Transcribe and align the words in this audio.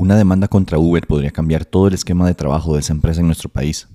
Una 0.00 0.16
demanda 0.16 0.48
contra 0.48 0.78
Uber 0.78 1.06
podría 1.06 1.30
cambiar 1.30 1.66
todo 1.66 1.86
el 1.86 1.92
esquema 1.92 2.26
de 2.26 2.34
trabajo 2.34 2.72
de 2.72 2.80
esa 2.80 2.94
empresa 2.94 3.20
en 3.20 3.26
nuestro 3.26 3.50
país. 3.50 3.86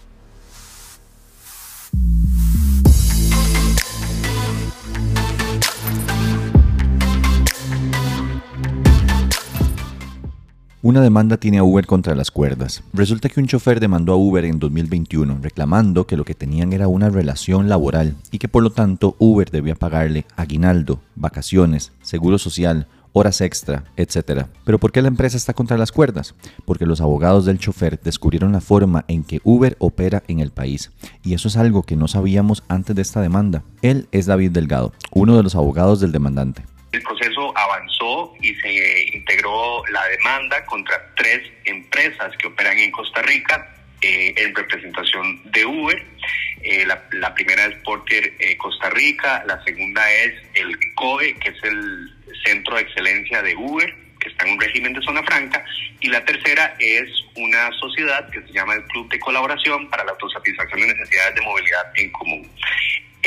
Una 10.85 11.01
demanda 11.01 11.37
tiene 11.37 11.57
a 11.57 11.63
Uber 11.63 11.87
contra 11.87 12.13
las 12.13 12.29
cuerdas. 12.29 12.83
Resulta 12.93 13.27
que 13.27 13.39
un 13.39 13.47
chofer 13.47 13.79
demandó 13.79 14.13
a 14.13 14.17
Uber 14.17 14.45
en 14.45 14.59
2021 14.59 15.39
reclamando 15.41 16.05
que 16.05 16.15
lo 16.15 16.25
que 16.25 16.35
tenían 16.35 16.73
era 16.73 16.87
una 16.87 17.09
relación 17.09 17.69
laboral 17.69 18.13
y 18.29 18.37
que 18.37 18.47
por 18.47 18.61
lo 18.61 18.69
tanto 18.69 19.15
Uber 19.17 19.49
debía 19.49 19.73
pagarle 19.73 20.27
aguinaldo, 20.35 20.99
vacaciones, 21.15 21.91
seguro 22.03 22.37
social, 22.37 22.85
horas 23.13 23.41
extra, 23.41 23.85
etc. 23.97 24.45
Pero 24.63 24.77
¿por 24.77 24.91
qué 24.91 25.01
la 25.01 25.07
empresa 25.07 25.37
está 25.37 25.55
contra 25.55 25.75
las 25.75 25.91
cuerdas? 25.91 26.35
Porque 26.65 26.85
los 26.85 27.01
abogados 27.01 27.45
del 27.45 27.57
chofer 27.57 27.99
descubrieron 27.99 28.51
la 28.51 28.61
forma 28.61 29.05
en 29.07 29.23
que 29.23 29.41
Uber 29.43 29.77
opera 29.79 30.21
en 30.27 30.39
el 30.39 30.51
país. 30.51 30.91
Y 31.23 31.33
eso 31.33 31.47
es 31.47 31.57
algo 31.57 31.81
que 31.81 31.95
no 31.95 32.07
sabíamos 32.07 32.61
antes 32.67 32.95
de 32.95 33.01
esta 33.01 33.21
demanda. 33.21 33.63
Él 33.81 34.07
es 34.11 34.27
David 34.27 34.51
Delgado, 34.51 34.93
uno 35.11 35.35
de 35.35 35.41
los 35.41 35.55
abogados 35.55 35.99
del 35.99 36.11
demandante. 36.11 36.63
El 36.95 37.01
proceso 37.01 37.51
avanzó 37.57 38.33
y 38.41 38.55
se 38.55 39.09
integró 39.17 39.83
la 39.91 40.07
demanda 40.07 40.63
contra 40.63 41.13
tres 41.17 41.41
empresas 41.65 42.31
que 42.37 42.47
operan 42.47 42.79
en 42.79 42.89
Costa 42.89 43.21
Rica 43.21 43.69
eh, 44.01 44.33
en 44.37 44.55
representación 44.55 45.41
de 45.51 45.65
Uber. 45.65 46.01
Eh, 46.61 46.85
la, 46.85 47.33
primera 47.33 47.65
es 47.65 47.75
Porter 47.79 48.33
eh, 48.39 48.55
Costa 48.55 48.89
Rica, 48.91 49.43
la 49.45 49.61
segunda 49.65 50.09
es 50.09 50.35
el 50.53 50.73
COE, 50.95 51.35
que 51.35 51.49
es 51.49 51.63
el 51.65 52.13
Centro 52.45 52.77
de 52.77 52.83
Excelencia 52.83 53.41
de 53.41 53.57
Uber, 53.57 53.93
que 54.21 54.29
está 54.29 54.45
en 54.45 54.53
un 54.53 54.61
régimen 54.61 54.93
de 54.93 55.01
zona 55.01 55.21
franca, 55.23 55.65
y 55.99 56.07
la 56.07 56.23
tercera 56.23 56.77
es 56.79 57.09
una 57.35 57.73
sociedad 57.73 58.29
que 58.29 58.41
se 58.41 58.53
llama 58.53 58.75
el 58.75 58.85
Club 58.85 59.09
de 59.09 59.19
Colaboración 59.19 59.89
para 59.89 60.05
la 60.05 60.11
Autosatisfacción 60.11 60.79
de 60.79 60.93
Necesidades 60.95 61.35
de 61.35 61.41
Movilidad 61.41 61.91
en 61.95 62.09
Común. 62.11 62.49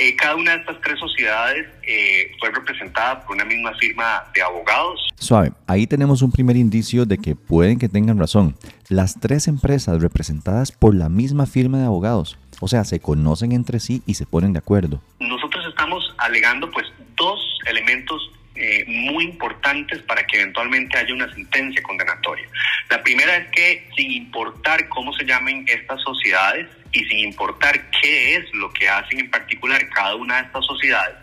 Eh, 0.01 0.15
cada 0.15 0.37
una 0.37 0.53
de 0.53 0.59
estas 0.59 0.81
tres 0.81 0.97
sociedades 1.01 1.67
eh, 1.83 2.31
fue 2.39 2.53
representada 2.53 3.27
por 3.27 3.35
una 3.35 3.45
misma 3.45 3.75
firma 3.75 4.23
de 4.33 4.43
abogados. 4.43 5.09
Suave, 5.17 5.51
ahí 5.67 5.89
tenemos 5.89 6.23
un 6.23 6.31
primer 6.31 6.57
indicio 6.57 7.05
de 7.05 7.19
que 7.19 7.35
pueden 7.35 7.81
que 7.81 7.89
tengan 7.89 8.17
razón. 8.17 8.55
Las 8.89 9.19
tres 9.19 9.49
empresas 9.49 10.01
representadas 10.01 10.71
por 10.71 10.95
la 10.95 11.09
misma 11.09 11.47
firma 11.47 11.79
de 11.79 11.87
abogados. 11.87 12.39
O 12.61 12.69
sea, 12.69 12.85
se 12.85 13.01
conocen 13.01 13.51
entre 13.51 13.81
sí 13.81 14.03
y 14.07 14.15
se 14.15 14.25
ponen 14.25 14.53
de 14.53 14.61
acuerdo. 14.61 15.03
Nosotros 15.19 15.67
estamos 15.69 16.15
alegando 16.19 16.71
pues 16.71 16.87
dos 17.17 17.41
elementos 17.67 18.31
eh, 18.59 18.85
muy 18.87 19.25
importantes 19.25 20.03
para 20.03 20.27
que 20.27 20.41
eventualmente 20.41 20.99
haya 20.99 21.15
una 21.15 21.33
sentencia 21.33 21.83
condenatoria. 21.83 22.47
La 22.91 23.03
primera 23.03 23.37
es 23.37 23.51
que 23.51 23.89
sin 23.97 24.11
importar 24.11 24.89
cómo 24.89 25.13
se 25.13 25.25
llamen 25.25 25.65
estas 25.69 26.01
sociedades 26.03 26.67
y 26.93 27.05
sin 27.05 27.19
importar 27.19 27.91
qué 27.91 28.37
es 28.37 28.53
lo 28.55 28.73
que 28.73 28.89
hacen 28.89 29.21
en 29.21 29.31
particular 29.31 29.89
cada 29.91 30.17
una 30.17 30.37
de 30.37 30.47
estas 30.47 30.65
sociedades, 30.67 31.15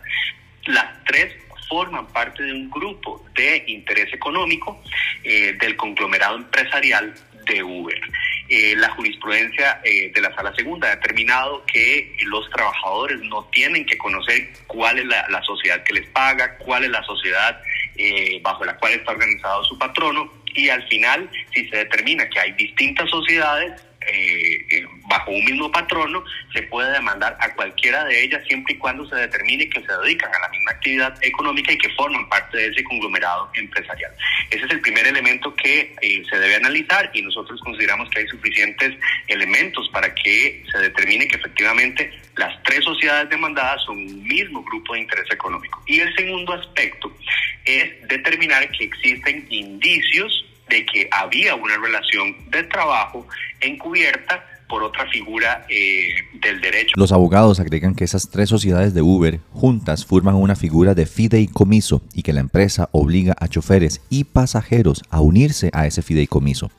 las 0.65 1.03
tres 1.03 1.35
forman 1.67 2.07
parte 2.07 2.43
de 2.43 2.53
un 2.53 2.69
grupo 2.69 3.25
de 3.35 3.63
interés 3.67 4.13
económico 4.13 4.81
eh, 5.23 5.57
del 5.59 5.75
conglomerado 5.75 6.37
empresarial 6.37 7.13
de 7.45 7.63
Uber. 7.63 7.99
Eh, 8.47 8.75
la 8.77 8.89
jurisprudencia 8.91 9.81
eh, 9.83 10.11
de 10.13 10.21
la 10.21 10.33
sala 10.35 10.53
segunda. 10.53 10.87
Ha 10.87 10.97
determinado 10.97 11.65
que 11.65 12.15
los 12.25 12.47
trabajadores 12.51 13.19
no 13.21 13.43
tienen 13.45 13.87
que 13.87 13.97
conocer 13.97 14.49
cuál 14.67 14.99
es 14.99 15.05
la, 15.05 15.41
sociedad 15.41 15.81
que 15.83 15.93
les 15.93 16.07
paga, 16.09 16.55
cuál 16.57 16.83
es 16.83 16.91
la 16.91 17.03
sociedad 17.03 17.59
eh, 17.95 18.39
bajo 18.43 18.63
la 18.63 18.77
cual 18.77 18.93
está 18.93 19.13
organizado 19.13 19.63
su 19.63 19.77
patrono 19.79 20.31
y 20.53 20.69
al 20.69 20.87
final, 20.87 21.27
si 21.53 21.67
se 21.69 21.77
determina 21.77 22.29
que 22.29 22.39
hay 22.39 22.51
distintas 22.51 23.09
sociedades, 23.09 23.81
eh, 24.07 24.65
eh, 24.71 24.85
bajo 25.07 25.31
un 25.31 25.43
mismo 25.45 25.71
patrono, 25.71 26.23
se 26.53 26.63
puede 26.63 26.91
demandar 26.91 27.37
a 27.39 27.53
cualquiera 27.55 28.05
de 28.05 28.23
ellas 28.23 28.43
siempre 28.47 28.73
y 28.73 28.77
cuando 28.77 29.07
se 29.07 29.15
determine 29.15 29.69
que 29.69 29.81
se 29.81 29.91
dedican 30.03 30.33
a 30.33 30.39
la 30.39 30.49
misma 30.49 30.71
actividad 30.71 31.17
económica 31.23 31.71
y 31.71 31.77
que 31.77 31.89
forman 31.89 32.27
parte 32.29 32.57
de 32.57 32.67
ese 32.67 32.83
conglomerado 32.83 33.49
empresarial. 33.55 34.11
Ese 34.49 34.65
es 34.65 34.71
el 34.71 34.81
primer 34.81 35.07
elemento 35.07 35.53
que 35.55 35.95
eh, 36.01 36.23
se 36.29 36.39
debe 36.39 36.55
analizar 36.55 37.09
y 37.13 37.21
nosotros 37.21 37.59
consideramos 37.61 38.09
que 38.09 38.19
hay 38.19 38.27
suficientes 38.27 38.97
elementos 39.27 39.89
para 39.89 40.13
que 40.13 40.63
se 40.71 40.77
determine 40.79 41.27
que 41.27 41.35
efectivamente 41.35 42.11
las 42.37 42.61
tres 42.63 42.83
sociedades 42.83 43.29
demandadas 43.29 43.83
son 43.85 43.97
un 43.97 44.23
mismo 44.23 44.63
grupo 44.63 44.93
de 44.93 45.01
interés 45.01 45.31
económico. 45.31 45.81
Y 45.85 45.99
el 45.99 46.13
segundo 46.15 46.53
aspecto 46.53 47.15
es 47.63 48.07
determinar 48.07 48.69
que 48.71 48.85
existen 48.85 49.45
indicios 49.49 50.45
de 50.69 50.85
que 50.85 51.07
había 51.11 51.55
una 51.55 51.77
relación 51.77 52.35
de 52.49 52.63
trabajo 52.63 53.27
encubierta 53.61 54.43
por 54.67 54.83
otra 54.83 55.07
figura 55.09 55.65
eh, 55.69 56.09
del 56.41 56.59
derecho. 56.61 56.93
Los 56.95 57.11
abogados 57.11 57.59
agregan 57.59 57.95
que 57.95 58.03
esas 58.03 58.29
tres 58.29 58.49
sociedades 58.49 58.93
de 58.93 59.01
Uber 59.01 59.39
juntas 59.53 60.05
forman 60.05 60.35
una 60.35 60.55
figura 60.55 60.95
de 60.95 61.05
fideicomiso 61.05 62.01
y 62.13 62.23
que 62.23 62.33
la 62.33 62.39
empresa 62.39 62.89
obliga 62.91 63.35
a 63.39 63.47
choferes 63.47 64.01
y 64.09 64.23
pasajeros 64.23 65.03
a 65.09 65.21
unirse 65.21 65.69
a 65.73 65.85
ese 65.85 66.01
fideicomiso 66.01 66.71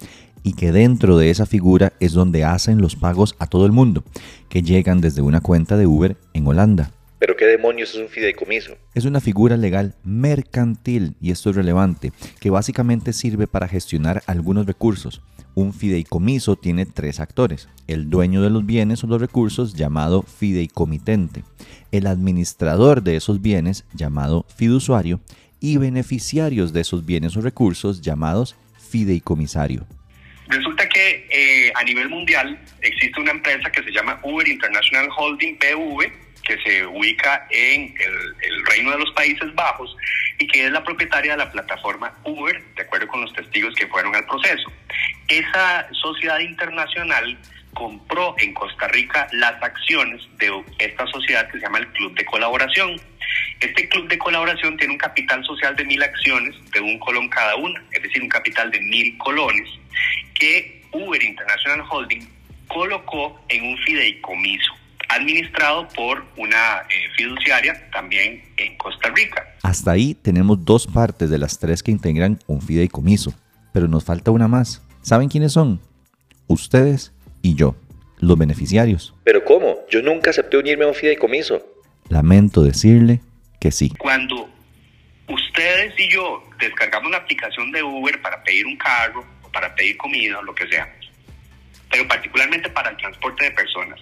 y 0.42 0.52
que 0.52 0.70
dentro 0.70 1.18
de 1.18 1.30
esa 1.30 1.44
figura 1.44 1.92
es 1.98 2.12
donde 2.12 2.44
hacen 2.44 2.80
los 2.80 2.94
pagos 2.94 3.34
a 3.40 3.48
todo 3.48 3.66
el 3.66 3.72
mundo, 3.72 4.04
que 4.48 4.62
llegan 4.62 5.00
desde 5.00 5.20
una 5.20 5.40
cuenta 5.40 5.76
de 5.76 5.88
Uber 5.88 6.16
en 6.34 6.46
Holanda. 6.46 6.92
¿Pero 7.18 7.36
qué 7.36 7.46
demonios 7.46 7.94
es 7.94 8.00
un 8.00 8.08
fideicomiso? 8.08 8.76
Es 8.94 9.04
una 9.04 9.20
figura 9.20 9.56
legal 9.56 9.94
mercantil, 10.04 11.14
y 11.20 11.30
esto 11.30 11.50
es 11.50 11.56
relevante, 11.56 12.12
que 12.40 12.50
básicamente 12.50 13.12
sirve 13.12 13.46
para 13.46 13.68
gestionar 13.68 14.22
algunos 14.26 14.66
recursos. 14.66 15.22
Un 15.54 15.72
fideicomiso 15.72 16.56
tiene 16.56 16.84
tres 16.84 17.18
actores, 17.18 17.68
el 17.86 18.10
dueño 18.10 18.42
de 18.42 18.50
los 18.50 18.66
bienes 18.66 19.02
o 19.02 19.06
los 19.06 19.20
recursos 19.20 19.72
llamado 19.72 20.22
fideicomitente, 20.22 21.44
el 21.92 22.06
administrador 22.06 23.02
de 23.02 23.16
esos 23.16 23.40
bienes 23.40 23.86
llamado 23.94 24.44
fiduciario 24.54 25.20
y 25.58 25.78
beneficiarios 25.78 26.74
de 26.74 26.82
esos 26.82 27.06
bienes 27.06 27.36
o 27.38 27.40
recursos 27.40 28.02
llamados 28.02 28.56
fideicomisario. 28.90 29.86
Resulta 30.48 30.86
que 30.88 31.26
eh, 31.30 31.72
a 31.74 31.82
nivel 31.84 32.10
mundial 32.10 32.60
existe 32.82 33.18
una 33.18 33.32
empresa 33.32 33.70
que 33.70 33.82
se 33.82 33.90
llama 33.90 34.20
Uber 34.22 34.46
International 34.46 35.08
Holding 35.16 35.58
PV, 35.58 36.25
que 36.46 36.58
se 36.62 36.86
ubica 36.86 37.46
en 37.50 37.94
el, 37.98 38.66
Reino 38.66 38.92
de 38.92 38.98
los 38.98 39.10
Países 39.12 39.54
Bajos 39.54 39.96
y 40.38 40.46
que 40.46 40.66
es 40.66 40.72
la 40.72 40.82
propietaria 40.82 41.32
de 41.32 41.38
la 41.38 41.50
plataforma 41.50 42.12
Uber, 42.24 42.62
de 42.74 42.82
acuerdo 42.82 43.06
con 43.08 43.20
los 43.20 43.32
testigos 43.32 43.74
que 43.74 43.86
fueron 43.86 44.14
al 44.14 44.24
proceso. 44.26 44.70
Esa 45.28 45.88
sociedad 45.92 46.38
internacional 46.40 47.38
compró 47.74 48.34
en 48.38 48.54
Costa 48.54 48.88
Rica 48.88 49.28
las 49.32 49.62
acciones 49.62 50.22
de 50.38 50.50
esta 50.78 51.06
sociedad 51.06 51.46
que 51.50 51.58
se 51.58 51.64
llama 51.64 51.78
el 51.78 51.88
Club 51.88 52.14
de 52.16 52.24
Colaboración. 52.24 53.00
Este 53.60 53.88
club 53.88 54.08
de 54.08 54.18
colaboración 54.18 54.76
tiene 54.76 54.94
un 54.94 54.98
capital 54.98 55.44
social 55.44 55.74
de 55.76 55.84
mil 55.84 56.02
acciones, 56.02 56.54
de 56.72 56.80
un 56.80 56.98
colón 56.98 57.28
cada 57.28 57.56
una, 57.56 57.82
es 57.90 58.02
decir, 58.02 58.22
un 58.22 58.28
capital 58.28 58.70
de 58.70 58.80
mil 58.80 59.16
colones, 59.18 59.68
que 60.34 60.82
Uber 60.92 61.22
International 61.22 61.84
Holding 61.88 62.28
colocó 62.68 63.40
en 63.48 63.64
un 63.64 63.78
fideicomiso 63.78 64.76
administrado 65.08 65.88
por 65.88 66.24
una 66.36 66.82
eh, 66.82 67.08
fiduciaria 67.16 67.90
también 67.90 68.42
en 68.56 68.76
Costa 68.76 69.10
Rica. 69.10 69.54
Hasta 69.62 69.92
ahí 69.92 70.14
tenemos 70.14 70.64
dos 70.64 70.86
partes 70.86 71.30
de 71.30 71.38
las 71.38 71.58
tres 71.58 71.82
que 71.82 71.90
integran 71.90 72.38
un 72.46 72.60
fideicomiso, 72.60 73.34
pero 73.72 73.88
nos 73.88 74.04
falta 74.04 74.30
una 74.30 74.48
más. 74.48 74.82
¿Saben 75.02 75.28
quiénes 75.28 75.52
son? 75.52 75.80
Ustedes 76.46 77.12
y 77.42 77.54
yo, 77.54 77.76
los 78.18 78.38
beneficiarios. 78.38 79.14
¿Pero 79.24 79.44
cómo? 79.44 79.76
yo 79.90 80.02
nunca 80.02 80.30
acepté 80.30 80.56
unirme 80.56 80.84
a 80.84 80.88
un 80.88 80.94
fideicomiso. 80.94 81.64
Lamento 82.08 82.62
decirle 82.62 83.20
que 83.60 83.70
sí. 83.70 83.90
Cuando 83.98 84.48
ustedes 85.28 85.98
y 85.98 86.08
yo 86.10 86.42
descargamos 86.58 87.10
la 87.10 87.18
aplicación 87.18 87.72
de 87.72 87.82
Uber 87.82 88.20
para 88.20 88.42
pedir 88.42 88.66
un 88.66 88.76
carro, 88.76 89.24
o 89.42 89.50
para 89.50 89.74
pedir 89.74 89.96
comida 89.96 90.38
o 90.38 90.42
lo 90.42 90.54
que 90.54 90.66
sea, 90.68 90.92
pero 91.90 92.06
particularmente 92.08 92.68
para 92.70 92.90
el 92.90 92.96
transporte 92.96 93.44
de 93.44 93.50
personas, 93.52 94.00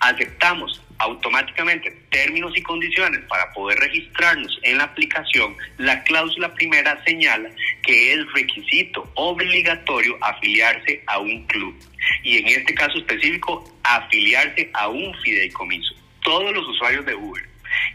aceptamos 0.00 0.82
automáticamente 0.98 1.90
términos 2.10 2.56
y 2.56 2.62
condiciones 2.62 3.20
para 3.28 3.52
poder 3.52 3.78
registrarnos 3.78 4.58
en 4.62 4.78
la 4.78 4.84
aplicación, 4.84 5.56
la 5.78 6.02
cláusula 6.04 6.54
primera 6.54 7.02
señala 7.04 7.50
que 7.82 8.12
es 8.12 8.32
requisito 8.32 9.10
obligatorio 9.14 10.16
afiliarse 10.22 11.02
a 11.06 11.18
un 11.18 11.46
club 11.46 11.74
y 12.22 12.38
en 12.38 12.46
este 12.48 12.74
caso 12.74 12.98
específico 12.98 13.64
afiliarse 13.82 14.70
a 14.74 14.88
un 14.88 15.14
fideicomiso. 15.22 15.94
Todos 16.22 16.52
los 16.54 16.66
usuarios 16.68 17.04
de 17.04 17.14
Uber 17.14 17.42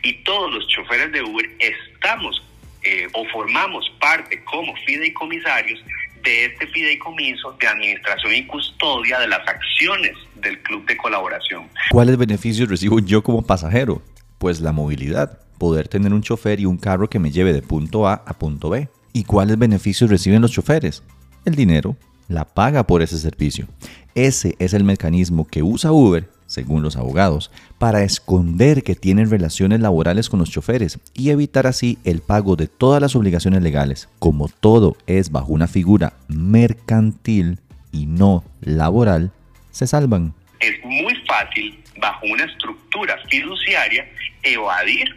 y 0.03 0.13
todos 0.23 0.53
los 0.53 0.67
choferes 0.67 1.11
de 1.11 1.21
Uber 1.21 1.49
estamos 1.59 2.41
eh, 2.83 3.07
o 3.13 3.25
formamos 3.29 3.87
parte 3.99 4.43
como 4.43 4.75
fideicomisarios 4.77 5.83
de 6.23 6.45
este 6.45 6.67
fideicomiso 6.67 7.55
de 7.59 7.67
administración 7.67 8.33
y 8.35 8.45
custodia 8.45 9.19
de 9.19 9.27
las 9.27 9.47
acciones 9.47 10.13
del 10.35 10.61
club 10.61 10.85
de 10.85 10.97
colaboración. 10.97 11.67
¿Cuáles 11.91 12.17
beneficios 12.17 12.69
recibo 12.69 12.99
yo 12.99 13.23
como 13.23 13.41
pasajero? 13.41 14.01
Pues 14.37 14.59
la 14.61 14.71
movilidad, 14.71 15.39
poder 15.57 15.87
tener 15.87 16.13
un 16.13 16.21
chofer 16.21 16.59
y 16.59 16.65
un 16.65 16.77
carro 16.77 17.09
que 17.09 17.19
me 17.19 17.31
lleve 17.31 17.53
de 17.53 17.61
punto 17.61 18.07
A 18.07 18.23
a 18.25 18.33
punto 18.33 18.69
B. 18.69 18.89
¿Y 19.13 19.23
cuáles 19.23 19.57
beneficios 19.57 20.09
reciben 20.09 20.41
los 20.41 20.51
choferes? 20.51 21.03
El 21.45 21.55
dinero, 21.55 21.97
la 22.27 22.45
paga 22.45 22.87
por 22.87 23.01
ese 23.01 23.17
servicio. 23.17 23.67
Ese 24.15 24.55
es 24.59 24.73
el 24.73 24.83
mecanismo 24.83 25.47
que 25.47 25.63
usa 25.63 25.91
Uber 25.91 26.29
según 26.51 26.83
los 26.83 26.97
abogados, 26.97 27.49
para 27.79 28.03
esconder 28.03 28.83
que 28.83 28.95
tienen 28.95 29.29
relaciones 29.29 29.79
laborales 29.79 30.29
con 30.29 30.39
los 30.39 30.51
choferes 30.51 30.99
y 31.13 31.29
evitar 31.29 31.65
así 31.65 31.97
el 32.03 32.21
pago 32.21 32.57
de 32.57 32.67
todas 32.67 33.01
las 33.01 33.15
obligaciones 33.15 33.63
legales. 33.63 34.09
Como 34.19 34.49
todo 34.49 34.97
es 35.07 35.31
bajo 35.31 35.53
una 35.53 35.67
figura 35.67 36.13
mercantil 36.27 37.59
y 37.93 38.05
no 38.05 38.43
laboral, 38.59 39.31
se 39.71 39.87
salvan. 39.87 40.33
Es 40.59 40.83
muy 40.83 41.15
fácil, 41.25 41.81
bajo 41.97 42.25
una 42.25 42.43
estructura 42.43 43.17
fiduciaria, 43.29 44.09
evadir 44.43 45.15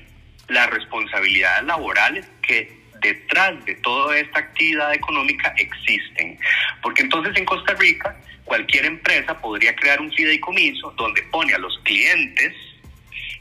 las 0.49 0.71
responsabilidades 0.71 1.65
laborales 1.65 2.27
que 2.43 2.85
detrás 3.03 3.63
de 3.65 3.75
toda 3.77 4.17
esta 4.17 4.39
actividad 4.39 4.95
económica 4.95 5.53
existen. 5.59 6.39
Porque 6.81 7.03
entonces 7.03 7.37
en 7.37 7.45
Costa 7.45 7.75
Rica 7.75 8.17
cualquier 8.45 8.87
empresa 8.87 9.39
podría 9.41 9.75
crear 9.75 10.01
un 10.01 10.13
fideicomiso 10.13 10.91
donde 10.93 11.23
pone 11.25 11.55
a 11.55 11.59
los 11.59 11.79
clientes, 11.81 12.55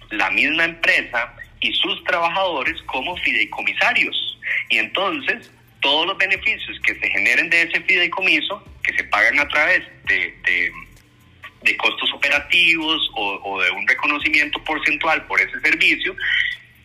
la 0.10 0.30
misma 0.32 0.66
empresa 0.66 1.36
y 1.60 1.74
sus 1.74 2.04
trabajadores 2.04 2.82
como 2.84 3.16
fideicomisarios. 3.18 4.40
Y 4.70 4.78
entonces 4.78 5.50
todos 5.82 6.08
los 6.08 6.18
beneficios 6.18 6.80
que 6.82 6.96
se 6.96 7.10
generen 7.10 7.50
de 7.50 7.64
ese 7.64 7.82
fideicomiso, 7.82 8.64
que 8.84 8.94
se 8.96 9.04
pagan 9.06 9.40
a 9.40 9.48
través 9.48 9.84
de, 10.06 10.34
de, 10.44 11.78
costos 11.78 12.12
operativos 12.14 13.10
o, 13.16 13.62
de 13.62 13.72
un 13.72 13.88
reconocimiento 13.88 14.64
porcentual 14.64 15.26
por 15.26 15.42
ese 15.42 15.60
servicio, 15.60 16.16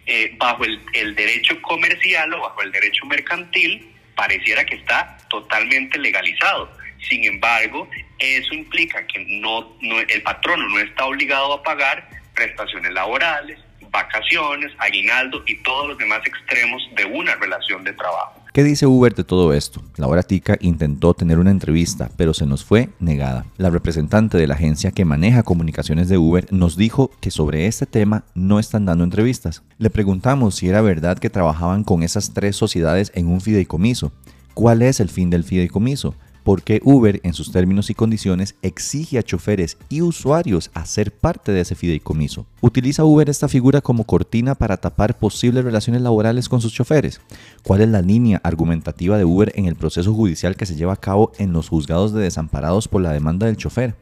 eh, 0.06 0.34
bajo 0.38 0.64
el, 0.64 0.80
el 0.94 1.14
derecho 1.14 1.60
comercial 1.62 2.32
o 2.34 2.40
bajo 2.40 2.62
el 2.62 2.72
derecho 2.72 3.04
mercantil, 3.06 3.88
pareciera 4.16 4.64
que 4.64 4.76
está 4.76 5.18
totalmente 5.28 5.98
legalizado. 5.98 6.72
Sin 7.08 7.24
embargo, 7.24 7.88
eso 8.18 8.54
implica 8.54 9.06
que 9.06 9.20
el 9.20 10.22
patrono 10.22 10.68
no 10.68 10.78
está 10.78 11.04
obligado 11.06 11.54
a 11.54 11.62
pagar 11.62 12.08
prestaciones 12.34 12.92
laborales, 12.92 13.58
vacaciones, 13.90 14.72
aguinaldo 14.78 15.42
y 15.46 15.56
todos 15.62 15.88
los 15.88 15.98
demás 15.98 16.20
extremos 16.26 16.82
de 16.96 17.04
una 17.04 17.34
relación 17.36 17.84
de 17.84 17.92
trabajo. 17.92 18.42
¿Qué 18.52 18.64
dice 18.64 18.86
Uber 18.86 19.14
de 19.14 19.24
todo 19.24 19.52
esto? 19.52 19.82
La 19.96 20.08
hora 20.08 20.22
tica 20.22 20.56
intentó 20.60 21.14
tener 21.14 21.38
una 21.38 21.50
entrevista, 21.50 22.10
pero 22.16 22.34
se 22.34 22.46
nos 22.46 22.64
fue 22.64 22.88
negada. 22.98 23.46
La 23.56 23.70
representante 23.70 24.36
de 24.36 24.46
la 24.46 24.54
agencia 24.54 24.90
que 24.90 25.04
maneja 25.04 25.42
comunicaciones 25.42 26.08
de 26.08 26.18
Uber 26.18 26.46
nos 26.50 26.76
dijo 26.76 27.10
que 27.20 27.30
sobre 27.30 27.66
este 27.66 27.86
tema 27.86 28.24
no 28.34 28.58
están 28.58 28.84
dando 28.84 29.04
entrevistas. 29.04 29.62
Le 29.78 29.90
preguntamos 29.90 30.56
si 30.56 30.68
era 30.68 30.80
verdad 30.80 31.18
que 31.18 31.30
trabajaban 31.30 31.84
con 31.84 32.02
esas 32.02 32.34
tres 32.34 32.56
sociedades 32.56 33.12
en 33.14 33.28
un 33.28 33.40
fideicomiso. 33.40 34.12
¿Cuál 34.54 34.82
es 34.82 34.98
el 34.98 35.08
fin 35.08 35.30
del 35.30 35.44
fideicomiso? 35.44 36.16
Porque 36.48 36.80
Uber 36.82 37.20
en 37.24 37.34
sus 37.34 37.52
términos 37.52 37.90
y 37.90 37.94
condiciones 37.94 38.54
exige 38.62 39.18
a 39.18 39.22
choferes 39.22 39.76
y 39.90 40.00
usuarios 40.00 40.70
a 40.72 40.86
ser 40.86 41.12
parte 41.12 41.52
de 41.52 41.60
ese 41.60 41.74
fideicomiso. 41.74 42.46
¿Utiliza 42.62 43.04
Uber 43.04 43.28
esta 43.28 43.48
figura 43.48 43.82
como 43.82 44.04
cortina 44.04 44.54
para 44.54 44.78
tapar 44.78 45.18
posibles 45.18 45.62
relaciones 45.62 46.00
laborales 46.00 46.48
con 46.48 46.62
sus 46.62 46.72
choferes? 46.72 47.20
¿Cuál 47.64 47.82
es 47.82 47.90
la 47.90 48.00
línea 48.00 48.40
argumentativa 48.42 49.18
de 49.18 49.26
Uber 49.26 49.52
en 49.56 49.66
el 49.66 49.74
proceso 49.74 50.14
judicial 50.14 50.56
que 50.56 50.64
se 50.64 50.74
lleva 50.74 50.94
a 50.94 50.96
cabo 50.96 51.32
en 51.36 51.52
los 51.52 51.68
juzgados 51.68 52.14
de 52.14 52.22
desamparados 52.22 52.88
por 52.88 53.02
la 53.02 53.12
demanda 53.12 53.44
del 53.44 53.58
chofer? 53.58 53.94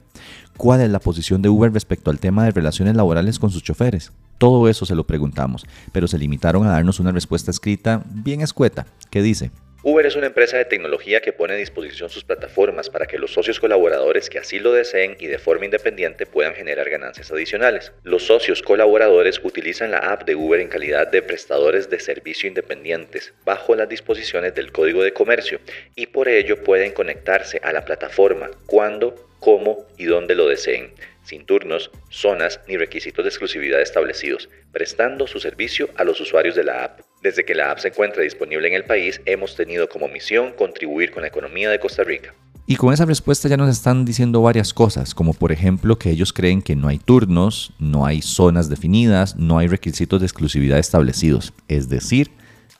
¿Cuál 0.56 0.82
es 0.82 0.90
la 0.90 1.00
posición 1.00 1.42
de 1.42 1.48
Uber 1.48 1.72
respecto 1.72 2.12
al 2.12 2.20
tema 2.20 2.44
de 2.44 2.52
relaciones 2.52 2.94
laborales 2.94 3.40
con 3.40 3.50
sus 3.50 3.64
choferes? 3.64 4.12
Todo 4.38 4.68
eso 4.68 4.86
se 4.86 4.94
lo 4.94 5.04
preguntamos, 5.04 5.66
pero 5.90 6.06
se 6.06 6.16
limitaron 6.16 6.64
a 6.64 6.70
darnos 6.70 7.00
una 7.00 7.10
respuesta 7.10 7.50
escrita 7.50 8.04
bien 8.08 8.40
escueta, 8.40 8.86
que 9.10 9.20
dice, 9.20 9.50
Uber 9.88 10.04
es 10.04 10.16
una 10.16 10.26
empresa 10.26 10.56
de 10.56 10.64
tecnología 10.64 11.20
que 11.20 11.32
pone 11.32 11.54
a 11.54 11.56
disposición 11.56 12.10
sus 12.10 12.24
plataformas 12.24 12.90
para 12.90 13.06
que 13.06 13.20
los 13.20 13.32
socios 13.32 13.60
colaboradores 13.60 14.28
que 14.28 14.40
así 14.40 14.58
lo 14.58 14.72
deseen 14.72 15.16
y 15.20 15.28
de 15.28 15.38
forma 15.38 15.64
independiente 15.64 16.26
puedan 16.26 16.56
generar 16.56 16.90
ganancias 16.90 17.30
adicionales. 17.30 17.92
Los 18.02 18.24
socios 18.24 18.62
colaboradores 18.62 19.40
utilizan 19.44 19.92
la 19.92 19.98
app 19.98 20.24
de 20.24 20.34
Uber 20.34 20.58
en 20.58 20.66
calidad 20.66 21.06
de 21.06 21.22
prestadores 21.22 21.88
de 21.88 22.00
servicio 22.00 22.48
independientes 22.48 23.32
bajo 23.44 23.76
las 23.76 23.88
disposiciones 23.88 24.56
del 24.56 24.72
Código 24.72 25.04
de 25.04 25.12
Comercio 25.12 25.60
y 25.94 26.06
por 26.06 26.28
ello 26.28 26.64
pueden 26.64 26.90
conectarse 26.90 27.60
a 27.62 27.72
la 27.72 27.84
plataforma 27.84 28.50
cuando, 28.66 29.14
cómo 29.38 29.86
y 29.96 30.06
dónde 30.06 30.34
lo 30.34 30.48
deseen 30.48 30.90
sin 31.26 31.44
turnos, 31.44 31.90
zonas 32.08 32.60
ni 32.68 32.76
requisitos 32.76 33.24
de 33.24 33.28
exclusividad 33.28 33.80
establecidos, 33.80 34.48
prestando 34.72 35.26
su 35.26 35.40
servicio 35.40 35.90
a 35.96 36.04
los 36.04 36.20
usuarios 36.20 36.54
de 36.54 36.64
la 36.64 36.84
app. 36.84 37.00
Desde 37.22 37.44
que 37.44 37.54
la 37.54 37.72
app 37.72 37.78
se 37.78 37.88
encuentra 37.88 38.22
disponible 38.22 38.68
en 38.68 38.74
el 38.74 38.84
país, 38.84 39.20
hemos 39.26 39.56
tenido 39.56 39.88
como 39.88 40.08
misión 40.08 40.52
contribuir 40.52 41.10
con 41.10 41.22
la 41.22 41.28
economía 41.28 41.68
de 41.68 41.80
Costa 41.80 42.04
Rica. 42.04 42.32
Y 42.68 42.76
con 42.76 42.92
esa 42.92 43.04
respuesta 43.04 43.48
ya 43.48 43.56
nos 43.56 43.70
están 43.70 44.04
diciendo 44.04 44.42
varias 44.42 44.74
cosas, 44.74 45.14
como 45.14 45.34
por 45.34 45.52
ejemplo 45.52 45.98
que 45.98 46.10
ellos 46.10 46.32
creen 46.32 46.62
que 46.62 46.74
no 46.74 46.88
hay 46.88 46.98
turnos, 46.98 47.72
no 47.78 48.06
hay 48.06 48.22
zonas 48.22 48.68
definidas, 48.68 49.36
no 49.36 49.58
hay 49.58 49.68
requisitos 49.68 50.20
de 50.20 50.26
exclusividad 50.26 50.78
establecidos, 50.78 51.52
es 51.68 51.88
decir, 51.88 52.30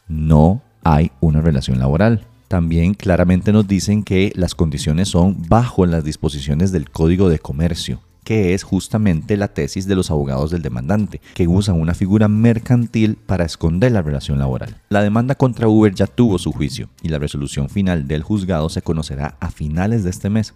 no 0.08 0.62
hay 0.82 1.12
una 1.20 1.40
relación 1.40 1.78
laboral. 1.78 2.26
También 2.48 2.94
claramente 2.94 3.52
nos 3.52 3.66
dicen 3.66 4.02
que 4.02 4.32
las 4.34 4.54
condiciones 4.54 5.08
son 5.08 5.36
bajo 5.48 5.86
las 5.86 6.04
disposiciones 6.04 6.72
del 6.72 6.90
Código 6.90 7.28
de 7.28 7.38
Comercio 7.38 8.00
que 8.26 8.54
es 8.54 8.64
justamente 8.64 9.36
la 9.36 9.46
tesis 9.46 9.86
de 9.86 9.94
los 9.94 10.10
abogados 10.10 10.50
del 10.50 10.60
demandante, 10.60 11.20
que 11.34 11.46
usan 11.46 11.80
una 11.80 11.94
figura 11.94 12.26
mercantil 12.26 13.14
para 13.24 13.44
esconder 13.44 13.92
la 13.92 14.02
relación 14.02 14.40
laboral. 14.40 14.82
La 14.88 15.00
demanda 15.00 15.36
contra 15.36 15.68
Uber 15.68 15.94
ya 15.94 16.08
tuvo 16.08 16.40
su 16.40 16.50
juicio 16.50 16.88
y 17.02 17.08
la 17.08 17.20
resolución 17.20 17.68
final 17.68 18.08
del 18.08 18.24
juzgado 18.24 18.68
se 18.68 18.82
conocerá 18.82 19.36
a 19.38 19.52
finales 19.52 20.02
de 20.02 20.10
este 20.10 20.28
mes. 20.28 20.54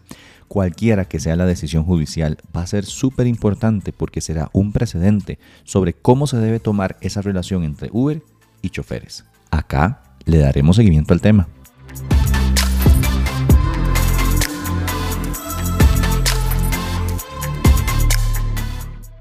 Cualquiera 0.49 1.05
que 1.05 1.21
sea 1.21 1.37
la 1.37 1.47
decisión 1.47 1.85
judicial 1.85 2.39
va 2.55 2.63
a 2.63 2.67
ser 2.67 2.85
súper 2.85 3.29
importante 3.29 3.93
porque 3.93 4.21
será 4.21 4.51
un 4.53 4.73
precedente 4.73 5.39
sobre 5.63 5.93
cómo 5.93 6.27
se 6.27 6.39
debe 6.39 6.59
tomar 6.59 6.97
esa 7.01 7.23
relación 7.23 7.63
entre 7.63 7.89
Uber 7.93 8.21
y 8.63 8.71
choferes. 8.71 9.25
Acá 9.53 10.03
le 10.25 10.39
daremos 10.39 10.75
seguimiento 10.75 11.15
al 11.15 11.21
tema. 11.21 11.47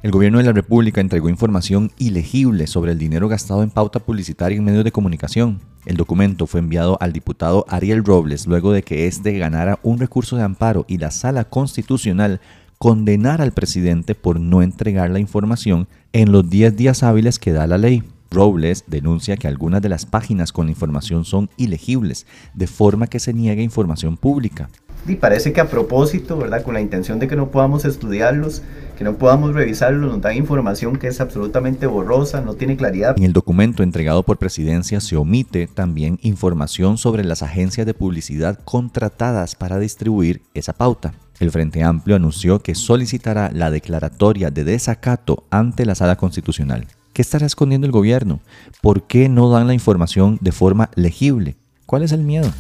El 0.02 0.12
gobierno 0.12 0.38
de 0.38 0.46
la 0.46 0.54
República 0.54 1.02
entregó 1.02 1.28
información 1.28 1.92
ilegible 1.98 2.68
sobre 2.68 2.94
el 2.94 2.98
dinero 2.98 3.28
gastado 3.28 3.64
en 3.64 3.70
pauta 3.70 4.00
publicitaria 4.00 4.58
en 4.58 4.64
medios 4.64 4.86
de 4.86 4.94
comunicación. 4.94 5.60
El 5.86 5.98
documento 5.98 6.48
fue 6.48 6.62
enviado 6.62 6.98
al 7.02 7.12
diputado 7.12 7.66
Ariel 7.68 8.06
Robles 8.06 8.48
luego 8.48 8.72
de 8.72 8.82
que 8.82 9.08
éste 9.08 9.38
ganara 9.38 9.78
un 9.84 10.00
recurso 10.00 10.38
de 10.38 10.44
amparo 10.44 10.86
y 10.88 11.00
la 11.00 11.12
Sala 11.12 11.44
Constitucional 11.44 12.40
condenara 12.78 13.44
al 13.44 13.52
presidente 13.52 14.16
por 14.16 14.40
no 14.40 14.62
entregar 14.62 15.10
la 15.10 15.20
información 15.20 15.90
en 16.14 16.32
los 16.32 16.50
10 16.50 16.78
días 16.78 17.04
hábiles 17.04 17.38
que 17.38 17.52
da 17.52 17.68
la 17.68 17.78
ley. 17.78 18.02
Robles 18.32 18.86
denuncia 18.88 19.36
que 19.36 19.50
algunas 19.50 19.82
de 19.82 19.90
las 19.90 20.06
páginas 20.06 20.54
con 20.54 20.68
la 20.68 20.72
información 20.72 21.26
son 21.26 21.50
ilegibles, 21.58 22.26
de 22.54 22.68
forma 22.68 23.08
que 23.08 23.20
se 23.20 23.34
niega 23.34 23.62
información 23.62 24.16
pública. 24.16 24.70
Y 25.08 25.16
parece 25.16 25.54
que 25.54 25.62
a 25.62 25.70
propósito, 25.70 26.38
¿verdad? 26.38 26.62
Con 26.62 26.74
la 26.74 26.82
intención 26.82 27.20
de 27.20 27.28
que 27.28 27.36
no 27.36 27.50
podamos 27.50 27.86
estudiarlos, 27.86 28.62
que 29.00 29.06
no 29.06 29.16
podamos 29.16 29.54
revisarlos, 29.54 30.12
nos 30.12 30.22
dan 30.22 30.36
información 30.36 30.98
que 30.98 31.08
es 31.08 31.22
absolutamente 31.22 31.88
borrosa, 31.88 32.42
no 32.42 32.56
tiene 32.56 32.76
claridad. 32.76 33.16
En 33.18 33.24
el 33.24 33.32
documento 33.32 33.82
entregado 33.82 34.24
por 34.24 34.38
presidencia 34.38 35.00
se 35.00 35.16
omite 35.16 35.68
también 35.68 36.20
información 36.22 36.98
sobre 36.98 37.24
las 37.24 37.42
agencias 37.42 37.88
de 37.88 37.94
publicidad 37.94 38.60
contratadas 38.66 39.56
para 39.56 39.80
distribuir 39.80 40.42
esa 40.54 40.74
pauta. 40.74 41.14
El 41.40 41.50
Frente 41.50 41.82
Amplio 41.82 42.18
anunció 42.18 42.60
que 42.60 42.76
solicitará 42.76 43.52
la 43.54 43.72
declaratoria 43.72 44.52
de 44.52 44.66
desacato 44.66 45.46
ante 45.50 45.86
la 45.86 45.96
Sala 45.96 46.18
Constitucional. 46.18 46.86
¿Qué 47.14 47.22
estará 47.22 47.46
escondiendo 47.46 47.88
el 47.88 47.94
gobierno? 47.94 48.42
¿Por 48.82 49.04
qué 49.04 49.30
no 49.30 49.50
dan 49.50 49.68
la 49.68 49.74
información 49.74 50.38
de 50.42 50.52
forma 50.52 50.90
legible? 50.96 51.56
¿Cuál 51.86 52.04
es 52.04 52.12
el 52.12 52.24
miedo? 52.24 52.52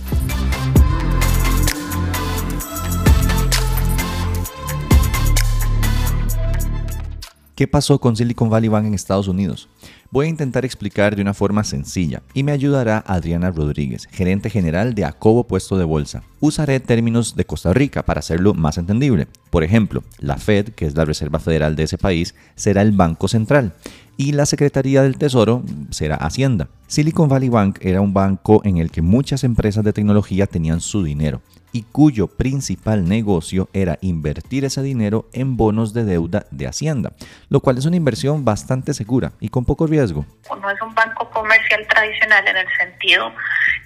¿Qué 7.59 7.67
pasó 7.67 7.99
con 7.99 8.15
Silicon 8.15 8.49
Valley 8.49 8.69
Bank 8.69 8.85
en 8.85 8.93
Estados 8.93 9.27
Unidos? 9.27 9.67
Voy 10.11 10.27
a 10.27 10.29
intentar 10.29 10.63
explicar 10.63 11.17
de 11.17 11.21
una 11.21 11.33
forma 11.33 11.65
sencilla 11.65 12.23
y 12.33 12.43
me 12.43 12.53
ayudará 12.53 13.03
Adriana 13.05 13.51
Rodríguez, 13.51 14.07
gerente 14.09 14.49
general 14.49 14.95
de 14.95 15.03
Acobo 15.03 15.43
Puesto 15.43 15.77
de 15.77 15.83
Bolsa. 15.83 16.23
Usaré 16.39 16.79
términos 16.79 17.35
de 17.35 17.43
Costa 17.43 17.73
Rica 17.73 18.05
para 18.05 18.19
hacerlo 18.19 18.53
más 18.53 18.77
entendible. 18.77 19.27
Por 19.49 19.65
ejemplo, 19.65 20.03
la 20.19 20.37
Fed, 20.37 20.69
que 20.69 20.85
es 20.85 20.95
la 20.95 21.03
Reserva 21.03 21.39
Federal 21.39 21.75
de 21.75 21.83
ese 21.83 21.97
país, 21.97 22.33
será 22.55 22.81
el 22.81 22.93
Banco 22.93 23.27
Central 23.27 23.73
y 24.15 24.31
la 24.31 24.45
Secretaría 24.45 25.03
del 25.03 25.17
Tesoro 25.17 25.61
será 25.89 26.15
Hacienda. 26.15 26.69
Silicon 26.87 27.27
Valley 27.27 27.49
Bank 27.49 27.79
era 27.81 27.99
un 27.99 28.13
banco 28.13 28.61
en 28.63 28.77
el 28.77 28.89
que 28.89 29.01
muchas 29.01 29.43
empresas 29.43 29.83
de 29.83 29.91
tecnología 29.91 30.47
tenían 30.47 30.79
su 30.79 31.03
dinero 31.03 31.41
y 31.71 31.83
cuyo 31.83 32.27
principal 32.27 33.07
negocio 33.07 33.69
era 33.73 33.97
invertir 34.01 34.65
ese 34.65 34.81
dinero 34.81 35.25
en 35.33 35.57
bonos 35.57 35.93
de 35.93 36.03
deuda 36.03 36.45
de 36.51 36.67
Hacienda, 36.67 37.11
lo 37.49 37.59
cual 37.59 37.77
es 37.77 37.85
una 37.85 37.95
inversión 37.95 38.45
bastante 38.45 38.93
segura 38.93 39.31
y 39.39 39.49
con 39.49 39.65
poco 39.65 39.87
riesgo. 39.87 40.25
No 40.49 40.69
es 40.69 40.81
un 40.81 40.93
banco 40.95 41.29
comercial 41.29 41.85
tradicional 41.87 42.47
en 42.47 42.57
el 42.57 42.67
sentido 42.77 43.31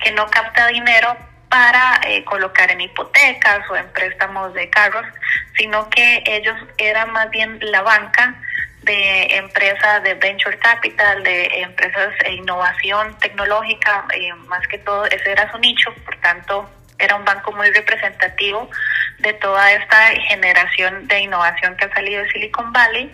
que 0.04 0.12
no 0.12 0.28
capta 0.28 0.68
dinero 0.68 1.16
para 1.50 2.02
eh, 2.08 2.24
colocar 2.26 2.72
en 2.72 2.82
hipotecas 2.82 3.70
o 3.70 3.76
en 3.76 3.88
préstamos 3.90 4.54
de 4.54 4.70
carros, 4.70 5.06
sino 5.56 5.88
que 5.90 6.24
ellos 6.26 6.56
eran 6.78 7.12
más 7.12 7.30
bien 7.30 7.60
la 7.62 7.84
banca 7.84 8.36
de 8.82 9.38
empresas 9.38 10.04
de 10.04 10.16
venture 10.16 10.58
capital, 10.58 11.24
de 11.24 11.62
empresas 11.62 12.10
de 12.24 12.34
innovación 12.34 13.18
tecnológica, 13.20 14.06
eh, 14.16 14.34
más 14.48 14.68
que 14.68 14.80
todo 14.80 15.06
ese 15.06 15.32
era 15.32 15.50
su 15.52 15.58
nicho, 15.60 15.94
por 16.06 16.16
tanto 16.18 16.70
era 17.04 17.16
un 17.16 17.26
banco 17.26 17.52
muy 17.52 17.70
representativo 17.72 18.70
de 19.20 19.34
toda 19.34 19.72
esta 19.74 20.12
generación 20.28 21.08
de 21.08 21.20
innovación 21.22 21.76
que 21.78 21.86
ha 21.86 21.94
salido 21.94 22.24
de 22.24 22.32
Silicon 22.32 22.72
Valley. 22.72 23.12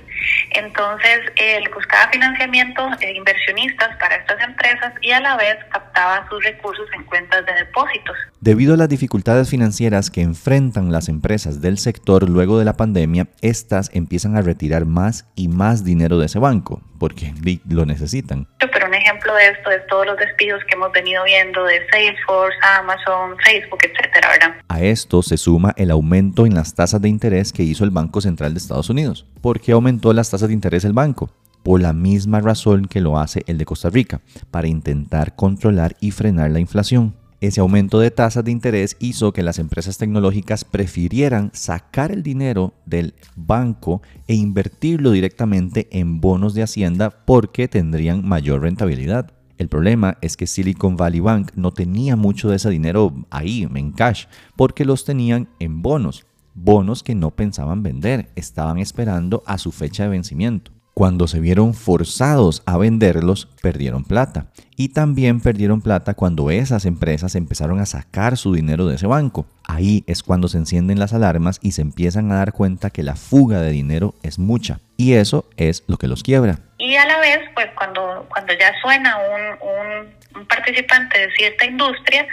Entonces, 0.51 1.19
él 1.35 1.63
buscaba 1.73 2.11
financiamiento 2.11 2.89
de 2.99 3.11
inversionistas 3.11 3.95
para 3.99 4.15
estas 4.15 4.41
empresas 4.41 4.93
y 5.01 5.11
a 5.11 5.19
la 5.19 5.37
vez 5.37 5.57
captaba 5.71 6.27
sus 6.29 6.43
recursos 6.43 6.87
en 6.95 7.03
cuentas 7.03 7.45
de 7.45 7.53
depósitos. 7.53 8.15
Debido 8.41 8.73
a 8.73 8.77
las 8.77 8.89
dificultades 8.89 9.49
financieras 9.49 10.09
que 10.09 10.21
enfrentan 10.21 10.91
las 10.91 11.09
empresas 11.09 11.61
del 11.61 11.77
sector 11.77 12.29
luego 12.29 12.57
de 12.57 12.65
la 12.65 12.77
pandemia, 12.77 13.27
estas 13.41 13.89
empiezan 13.93 14.37
a 14.37 14.41
retirar 14.41 14.85
más 14.85 15.27
y 15.35 15.49
más 15.49 15.83
dinero 15.83 16.17
de 16.17 16.27
ese 16.27 16.39
banco, 16.39 16.81
porque 16.99 17.33
lo 17.67 17.85
necesitan. 17.85 18.47
Pero 18.59 18.87
un 18.87 18.93
ejemplo 18.93 19.33
de 19.35 19.47
esto 19.47 19.71
es 19.71 19.85
todos 19.87 20.05
los 20.05 20.17
despidos 20.17 20.61
que 20.65 20.75
hemos 20.75 20.91
venido 20.91 21.23
viendo 21.25 21.63
de 21.65 21.85
Salesforce, 21.91 22.57
Amazon, 22.79 23.37
Facebook, 23.43 23.79
etcétera, 23.83 24.29
¿verdad? 24.29 24.55
A 24.67 24.81
esto 24.81 25.21
se 25.21 25.37
suma 25.37 25.73
el 25.77 25.91
aumento 25.91 26.45
en 26.45 26.55
las 26.55 26.73
tasas 26.73 27.01
de 27.01 27.09
interés 27.09 27.51
que 27.51 27.63
hizo 27.63 27.83
el 27.83 27.89
Banco 27.89 28.21
Central 28.21 28.53
de 28.53 28.59
Estados 28.59 28.89
Unidos. 28.89 29.25
¿Por 29.41 29.59
qué 29.59 29.73
aumentó 30.09 30.13
las 30.13 30.29
tasas 30.31 30.47
de 30.47 30.55
interés 30.55 30.85
el 30.85 30.93
banco? 30.93 31.29
Por 31.61 31.81
la 31.81 31.93
misma 31.93 32.41
razón 32.41 32.87
que 32.87 33.01
lo 33.01 33.19
hace 33.19 33.43
el 33.45 33.57
de 33.57 33.65
Costa 33.65 33.89
Rica, 33.89 34.21
para 34.49 34.67
intentar 34.67 35.35
controlar 35.35 35.95
y 36.01 36.11
frenar 36.11 36.49
la 36.51 36.59
inflación. 36.59 37.13
Ese 37.41 37.61
aumento 37.61 37.99
de 37.99 38.09
tasas 38.09 38.43
de 38.43 38.51
interés 38.51 38.97
hizo 38.99 39.31
que 39.31 39.43
las 39.43 39.59
empresas 39.59 39.97
tecnológicas 39.97 40.65
prefirieran 40.65 41.51
sacar 41.53 42.11
el 42.11 42.23
dinero 42.23 42.73
del 42.85 43.13
banco 43.35 44.01
e 44.27 44.33
invertirlo 44.33 45.11
directamente 45.11 45.87
en 45.91 46.19
bonos 46.19 46.53
de 46.53 46.63
hacienda 46.63 47.11
porque 47.11 47.67
tendrían 47.67 48.27
mayor 48.27 48.61
rentabilidad. 48.61 49.31
El 49.59 49.67
problema 49.67 50.17
es 50.21 50.37
que 50.37 50.47
Silicon 50.47 50.95
Valley 50.95 51.19
Bank 51.19 51.51
no 51.55 51.71
tenía 51.71 52.15
mucho 52.15 52.49
de 52.49 52.55
ese 52.55 52.69
dinero 52.69 53.13
ahí, 53.29 53.67
en 53.75 53.91
cash, 53.91 54.25
porque 54.55 54.85
los 54.85 55.05
tenían 55.05 55.49
en 55.59 55.81
bonos, 55.81 56.25
bonos 56.53 57.03
que 57.03 57.15
no 57.15 57.31
pensaban 57.31 57.83
vender, 57.83 58.29
estaban 58.35 58.77
esperando 58.79 59.43
a 59.45 59.57
su 59.57 59.71
fecha 59.71 60.03
de 60.03 60.09
vencimiento. 60.09 60.71
Cuando 60.93 61.27
se 61.27 61.39
vieron 61.39 61.73
forzados 61.73 62.61
a 62.65 62.77
venderlos, 62.77 63.47
perdieron 63.61 64.03
plata. 64.03 64.51
Y 64.79 64.93
también 64.93 65.41
perdieron 65.41 65.81
plata 65.81 66.13
cuando 66.13 66.51
esas 66.51 66.85
empresas 66.85 67.35
empezaron 67.35 67.81
a 67.81 67.85
sacar 67.85 68.37
su 68.37 68.53
dinero 68.53 68.87
de 68.87 68.95
ese 68.95 69.07
banco. 69.07 69.45
Ahí 69.67 70.05
es 70.07 70.23
cuando 70.23 70.47
se 70.47 70.57
encienden 70.57 70.99
las 70.99 71.13
alarmas 71.13 71.59
y 71.61 71.73
se 71.73 71.81
empiezan 71.81 72.31
a 72.31 72.37
dar 72.37 72.53
cuenta 72.53 72.89
que 72.89 73.03
la 73.03 73.17
fuga 73.17 73.59
de 73.59 73.71
dinero 73.71 74.15
es 74.23 74.39
mucha. 74.39 74.79
Y 74.95 75.15
eso 75.15 75.49
es 75.57 75.83
lo 75.87 75.97
que 75.97 76.07
los 76.07 76.23
quiebra. 76.23 76.59
Y 76.77 76.95
a 76.95 77.05
la 77.05 77.19
vez, 77.19 77.39
pues 77.55 77.67
cuando, 77.75 78.25
cuando 78.29 78.53
ya 78.53 78.71
suena 78.81 79.17
un, 79.17 80.07
un 80.39 80.47
participante 80.47 81.19
de 81.19 81.31
cierta 81.33 81.65
industria, 81.65 82.25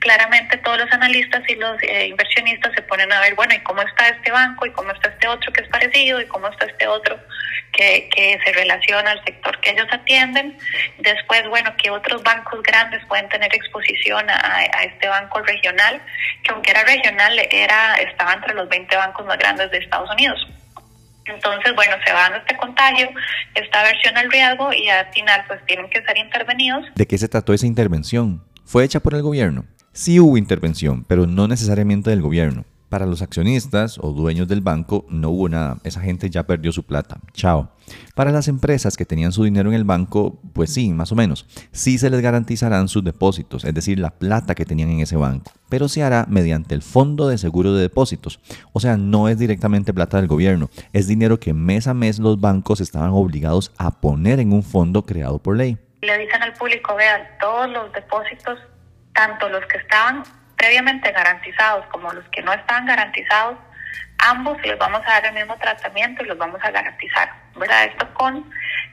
claramente 0.00 0.56
todos 0.58 0.78
los 0.78 0.92
analistas 0.92 1.42
y 1.48 1.54
los 1.56 1.82
eh, 1.82 2.06
inversionistas 2.06 2.72
se 2.74 2.82
ponen 2.82 3.12
a 3.12 3.20
ver, 3.20 3.34
bueno, 3.34 3.54
¿y 3.54 3.58
cómo 3.60 3.82
está 3.82 4.08
este 4.08 4.30
banco? 4.30 4.66
¿Y 4.66 4.70
cómo 4.70 4.92
está 4.92 5.08
este 5.08 5.26
otro 5.28 5.52
que 5.52 5.62
es 5.62 5.68
parecido? 5.68 6.20
¿Y 6.20 6.26
cómo 6.26 6.48
está 6.48 6.66
este 6.66 6.86
otro 6.86 7.18
que, 7.72 8.08
que 8.14 8.38
se 8.44 8.52
relaciona 8.52 9.10
al 9.10 9.24
sector 9.24 9.58
que 9.60 9.70
ellos 9.70 9.88
atienden? 9.90 10.56
Después, 10.98 11.48
bueno, 11.48 11.74
¿qué 11.82 11.85
otros 11.90 12.22
bancos 12.22 12.62
grandes 12.62 13.04
pueden 13.06 13.28
tener 13.28 13.54
exposición 13.54 14.28
a, 14.30 14.56
a 14.56 14.82
este 14.84 15.08
banco 15.08 15.40
regional? 15.40 16.00
Que 16.42 16.52
aunque 16.52 16.70
era 16.70 16.84
regional, 16.84 17.38
era 17.50 17.96
estaba 17.96 18.34
entre 18.34 18.54
los 18.54 18.68
20 18.68 18.96
bancos 18.96 19.26
más 19.26 19.38
grandes 19.38 19.70
de 19.70 19.78
Estados 19.78 20.10
Unidos. 20.10 20.46
Entonces, 21.26 21.74
bueno, 21.74 21.96
se 22.04 22.12
va 22.12 22.20
dando 22.22 22.38
este 22.38 22.56
contagio, 22.56 23.08
esta 23.54 23.82
versión 23.82 24.16
al 24.16 24.30
riesgo 24.30 24.72
y 24.72 24.88
al 24.88 25.12
final 25.12 25.44
pues 25.48 25.64
tienen 25.66 25.90
que 25.90 26.02
ser 26.02 26.16
intervenidos. 26.16 26.84
¿De 26.94 27.06
qué 27.06 27.18
se 27.18 27.28
trató 27.28 27.52
esa 27.52 27.66
intervención? 27.66 28.44
¿Fue 28.64 28.84
hecha 28.84 29.00
por 29.00 29.14
el 29.14 29.22
gobierno? 29.22 29.64
Sí 29.92 30.20
hubo 30.20 30.36
intervención, 30.36 31.04
pero 31.04 31.26
no 31.26 31.48
necesariamente 31.48 32.10
del 32.10 32.22
gobierno. 32.22 32.64
Para 32.88 33.06
los 33.06 33.20
accionistas 33.20 33.98
o 33.98 34.12
dueños 34.12 34.46
del 34.46 34.60
banco 34.60 35.06
no 35.08 35.30
hubo 35.30 35.48
nada, 35.48 35.78
esa 35.82 36.00
gente 36.00 36.30
ya 36.30 36.46
perdió 36.46 36.70
su 36.70 36.84
plata, 36.84 37.18
chao. 37.32 37.72
Para 38.14 38.30
las 38.30 38.46
empresas 38.46 38.96
que 38.96 39.04
tenían 39.04 39.32
su 39.32 39.42
dinero 39.42 39.70
en 39.70 39.74
el 39.74 39.82
banco, 39.82 40.40
pues 40.52 40.72
sí, 40.72 40.92
más 40.92 41.10
o 41.10 41.16
menos. 41.16 41.46
Sí 41.72 41.98
se 41.98 42.10
les 42.10 42.20
garantizarán 42.20 42.86
sus 42.86 43.02
depósitos, 43.02 43.64
es 43.64 43.74
decir, 43.74 43.98
la 43.98 44.10
plata 44.10 44.54
que 44.54 44.64
tenían 44.64 44.90
en 44.90 45.00
ese 45.00 45.16
banco, 45.16 45.50
pero 45.68 45.88
se 45.88 46.04
hará 46.04 46.26
mediante 46.28 46.76
el 46.76 46.82
Fondo 46.82 47.26
de 47.28 47.38
Seguro 47.38 47.74
de 47.74 47.82
Depósitos. 47.82 48.38
O 48.72 48.78
sea, 48.78 48.96
no 48.96 49.28
es 49.28 49.36
directamente 49.36 49.92
plata 49.92 50.18
del 50.18 50.28
gobierno, 50.28 50.70
es 50.92 51.08
dinero 51.08 51.40
que 51.40 51.54
mes 51.54 51.88
a 51.88 51.94
mes 51.94 52.20
los 52.20 52.40
bancos 52.40 52.80
estaban 52.80 53.10
obligados 53.10 53.72
a 53.78 54.00
poner 54.00 54.38
en 54.38 54.52
un 54.52 54.62
fondo 54.62 55.04
creado 55.04 55.40
por 55.40 55.56
ley. 55.56 55.76
Le 56.02 56.18
dicen 56.18 56.40
al 56.40 56.52
público, 56.52 56.94
vean, 56.94 57.22
todos 57.40 57.68
los 57.70 57.92
depósitos 57.92 58.58
tanto 59.16 59.48
los 59.48 59.64
que 59.66 59.78
estaban 59.78 60.22
previamente 60.56 61.12
garantizados 61.12 61.86
como 61.86 62.12
los 62.12 62.24
que 62.30 62.42
no 62.42 62.52
estaban 62.52 62.86
garantizados, 62.86 63.58
ambos 64.18 64.60
les 64.62 64.78
vamos 64.78 65.02
a 65.06 65.20
dar 65.20 65.26
el 65.26 65.34
mismo 65.34 65.56
tratamiento 65.56 66.24
y 66.24 66.26
los 66.26 66.38
vamos 66.38 66.60
a 66.62 66.70
garantizar. 66.70 67.46
¿verdad? 67.58 67.84
Esto 67.84 68.06
con 68.14 68.44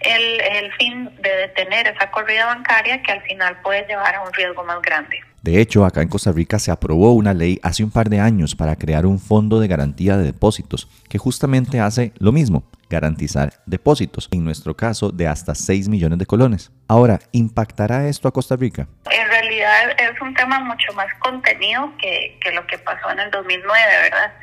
el, 0.01 0.41
el 0.41 0.71
fin 0.73 1.09
de 1.21 1.29
detener 1.29 1.87
esa 1.87 2.09
corrida 2.11 2.45
bancaria 2.45 3.01
que 3.01 3.11
al 3.11 3.21
final 3.23 3.57
puede 3.61 3.85
llevar 3.87 4.15
a 4.15 4.21
un 4.21 4.33
riesgo 4.33 4.63
más 4.63 4.81
grande. 4.81 5.19
De 5.41 5.59
hecho, 5.59 5.85
acá 5.85 6.01
en 6.01 6.07
Costa 6.07 6.31
Rica 6.31 6.57
se 6.57 6.71
aprobó 6.71 7.13
una 7.13 7.33
ley 7.33 7.59
hace 7.63 7.83
un 7.83 7.91
par 7.91 8.09
de 8.09 8.19
años 8.19 8.55
para 8.55 8.77
crear 8.77 9.05
un 9.05 9.19
fondo 9.19 9.59
de 9.59 9.67
garantía 9.67 10.15
de 10.15 10.23
depósitos 10.23 10.87
que 11.09 11.17
justamente 11.17 11.81
hace 11.81 12.13
lo 12.17 12.31
mismo, 12.31 12.63
garantizar 12.93 13.51
depósitos, 13.65 14.29
en 14.31 14.45
nuestro 14.45 14.75
caso 14.75 15.09
de 15.09 15.27
hasta 15.27 15.55
6 15.55 15.89
millones 15.89 16.19
de 16.19 16.25
colones. 16.25 16.71
Ahora, 16.87 17.19
¿impactará 17.31 18.07
esto 18.07 18.27
a 18.27 18.31
Costa 18.31 18.55
Rica? 18.55 18.87
En 19.09 19.27
realidad 19.27 19.91
es 19.97 20.21
un 20.21 20.33
tema 20.33 20.59
mucho 20.59 20.93
más 20.93 21.07
contenido 21.19 21.91
que, 21.97 22.37
que 22.41 22.51
lo 22.51 22.65
que 22.67 22.77
pasó 22.77 23.09
en 23.11 23.19
el 23.19 23.31
2009, 23.31 23.83
¿verdad? 24.03 24.33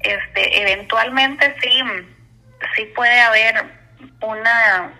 Este, 0.00 0.62
eventualmente 0.62 1.54
sí, 1.62 1.82
sí 2.76 2.84
puede 2.94 3.20
haber 3.20 3.64
una 4.20 4.92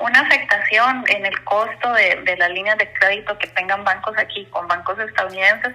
una 0.00 0.20
afectación 0.20 1.04
en 1.08 1.24
el 1.24 1.44
costo 1.44 1.92
de, 1.92 2.20
de, 2.24 2.36
las 2.36 2.50
líneas 2.50 2.76
de 2.78 2.92
crédito 2.94 3.38
que 3.38 3.46
tengan 3.48 3.84
bancos 3.84 4.16
aquí 4.18 4.44
con 4.46 4.66
bancos 4.66 4.98
estadounidenses, 4.98 5.72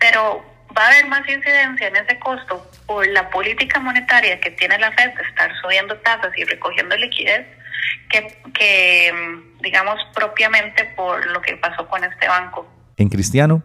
pero 0.00 0.42
va 0.78 0.84
a 0.84 0.88
haber 0.88 1.06
más 1.08 1.28
incidencia 1.28 1.88
en 1.88 1.96
ese 1.96 2.18
costo 2.20 2.70
por 2.86 3.06
la 3.08 3.28
política 3.30 3.80
monetaria 3.80 4.40
que 4.40 4.50
tiene 4.52 4.78
la 4.78 4.92
Fed 4.92 5.14
de 5.14 5.22
estar 5.22 5.50
subiendo 5.60 5.96
tasas 5.98 6.30
y 6.36 6.44
recogiendo 6.44 6.96
liquidez 6.96 7.46
que, 8.10 8.40
que 8.54 9.12
digamos, 9.60 9.96
propiamente 10.14 10.84
por 10.96 11.26
lo 11.26 11.40
que 11.42 11.56
pasó 11.56 11.86
con 11.88 12.04
este 12.04 12.28
banco. 12.28 12.66
En 12.96 13.08
cristiano, 13.08 13.62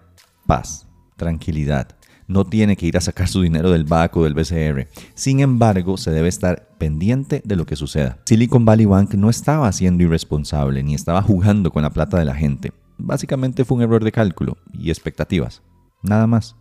paz, 0.48 0.88
tranquilidad 1.15 1.96
no 2.27 2.46
tiene 2.46 2.77
que 2.77 2.86
ir 2.86 2.98
a 2.98 3.01
sacar 3.01 3.27
su 3.27 3.41
dinero 3.41 3.70
del 3.70 3.84
BAC 3.84 4.15
o 4.17 4.24
del 4.24 4.34
BCR. 4.34 4.88
Sin 5.13 5.39
embargo, 5.39 5.98
se 5.98 6.12
debe 6.12 6.29
estar 6.29 6.70
pendiente 6.77 7.41
de 7.43 7.55
lo 7.55 7.65
que 7.65 7.75
suceda. 7.75 8.17
Silicon 8.25 8.65
Valley 8.65 8.86
Bank 8.86 9.13
no 9.13 9.29
estaba 9.29 9.72
siendo 9.72 10.03
irresponsable 10.03 10.84
ni 10.84 10.96
estaba 10.96 11.22
jugando 11.22 11.72
con 11.72 11.84
la 11.84 11.91
plata 11.91 12.17
de 12.17 12.25
la 12.25 12.36
gente. 12.36 12.72
Básicamente 12.98 13.65
fue 13.65 13.77
un 13.77 13.84
error 13.84 14.03
de 14.03 14.12
cálculo 14.12 14.58
y 14.72 14.89
expectativas. 14.89 15.62
Nada 16.01 16.27
más. 16.27 16.55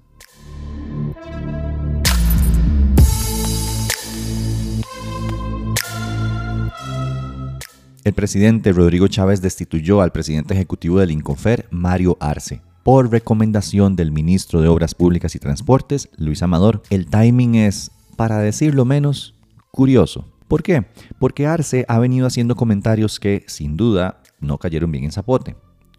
El 8.04 8.14
presidente 8.14 8.72
Rodrigo 8.72 9.06
Chávez 9.06 9.40
destituyó 9.40 10.00
al 10.00 10.10
presidente 10.10 10.54
ejecutivo 10.54 10.98
del 10.98 11.12
Incofer, 11.12 11.68
Mario 11.70 12.16
Arce 12.18 12.60
por 12.82 13.10
recomendación 13.10 13.94
del 13.94 14.10
ministro 14.10 14.60
de 14.60 14.68
Obras 14.68 14.94
Públicas 14.94 15.34
y 15.34 15.38
Transportes, 15.38 16.08
Luis 16.16 16.42
Amador. 16.42 16.82
El 16.90 17.06
timing 17.06 17.54
es, 17.54 17.92
para 18.16 18.38
decirlo 18.38 18.84
menos, 18.84 19.34
curioso. 19.70 20.26
¿Por 20.48 20.62
qué? 20.62 20.84
Porque 21.18 21.46
Arce 21.46 21.84
ha 21.88 21.98
venido 21.98 22.26
haciendo 22.26 22.56
comentarios 22.56 23.20
que, 23.20 23.44
sin 23.46 23.76
duda, 23.76 24.20
no 24.40 24.58
cayeron 24.58 24.90
bien 24.90 25.04
en 25.04 25.12
zapote. 25.12 25.56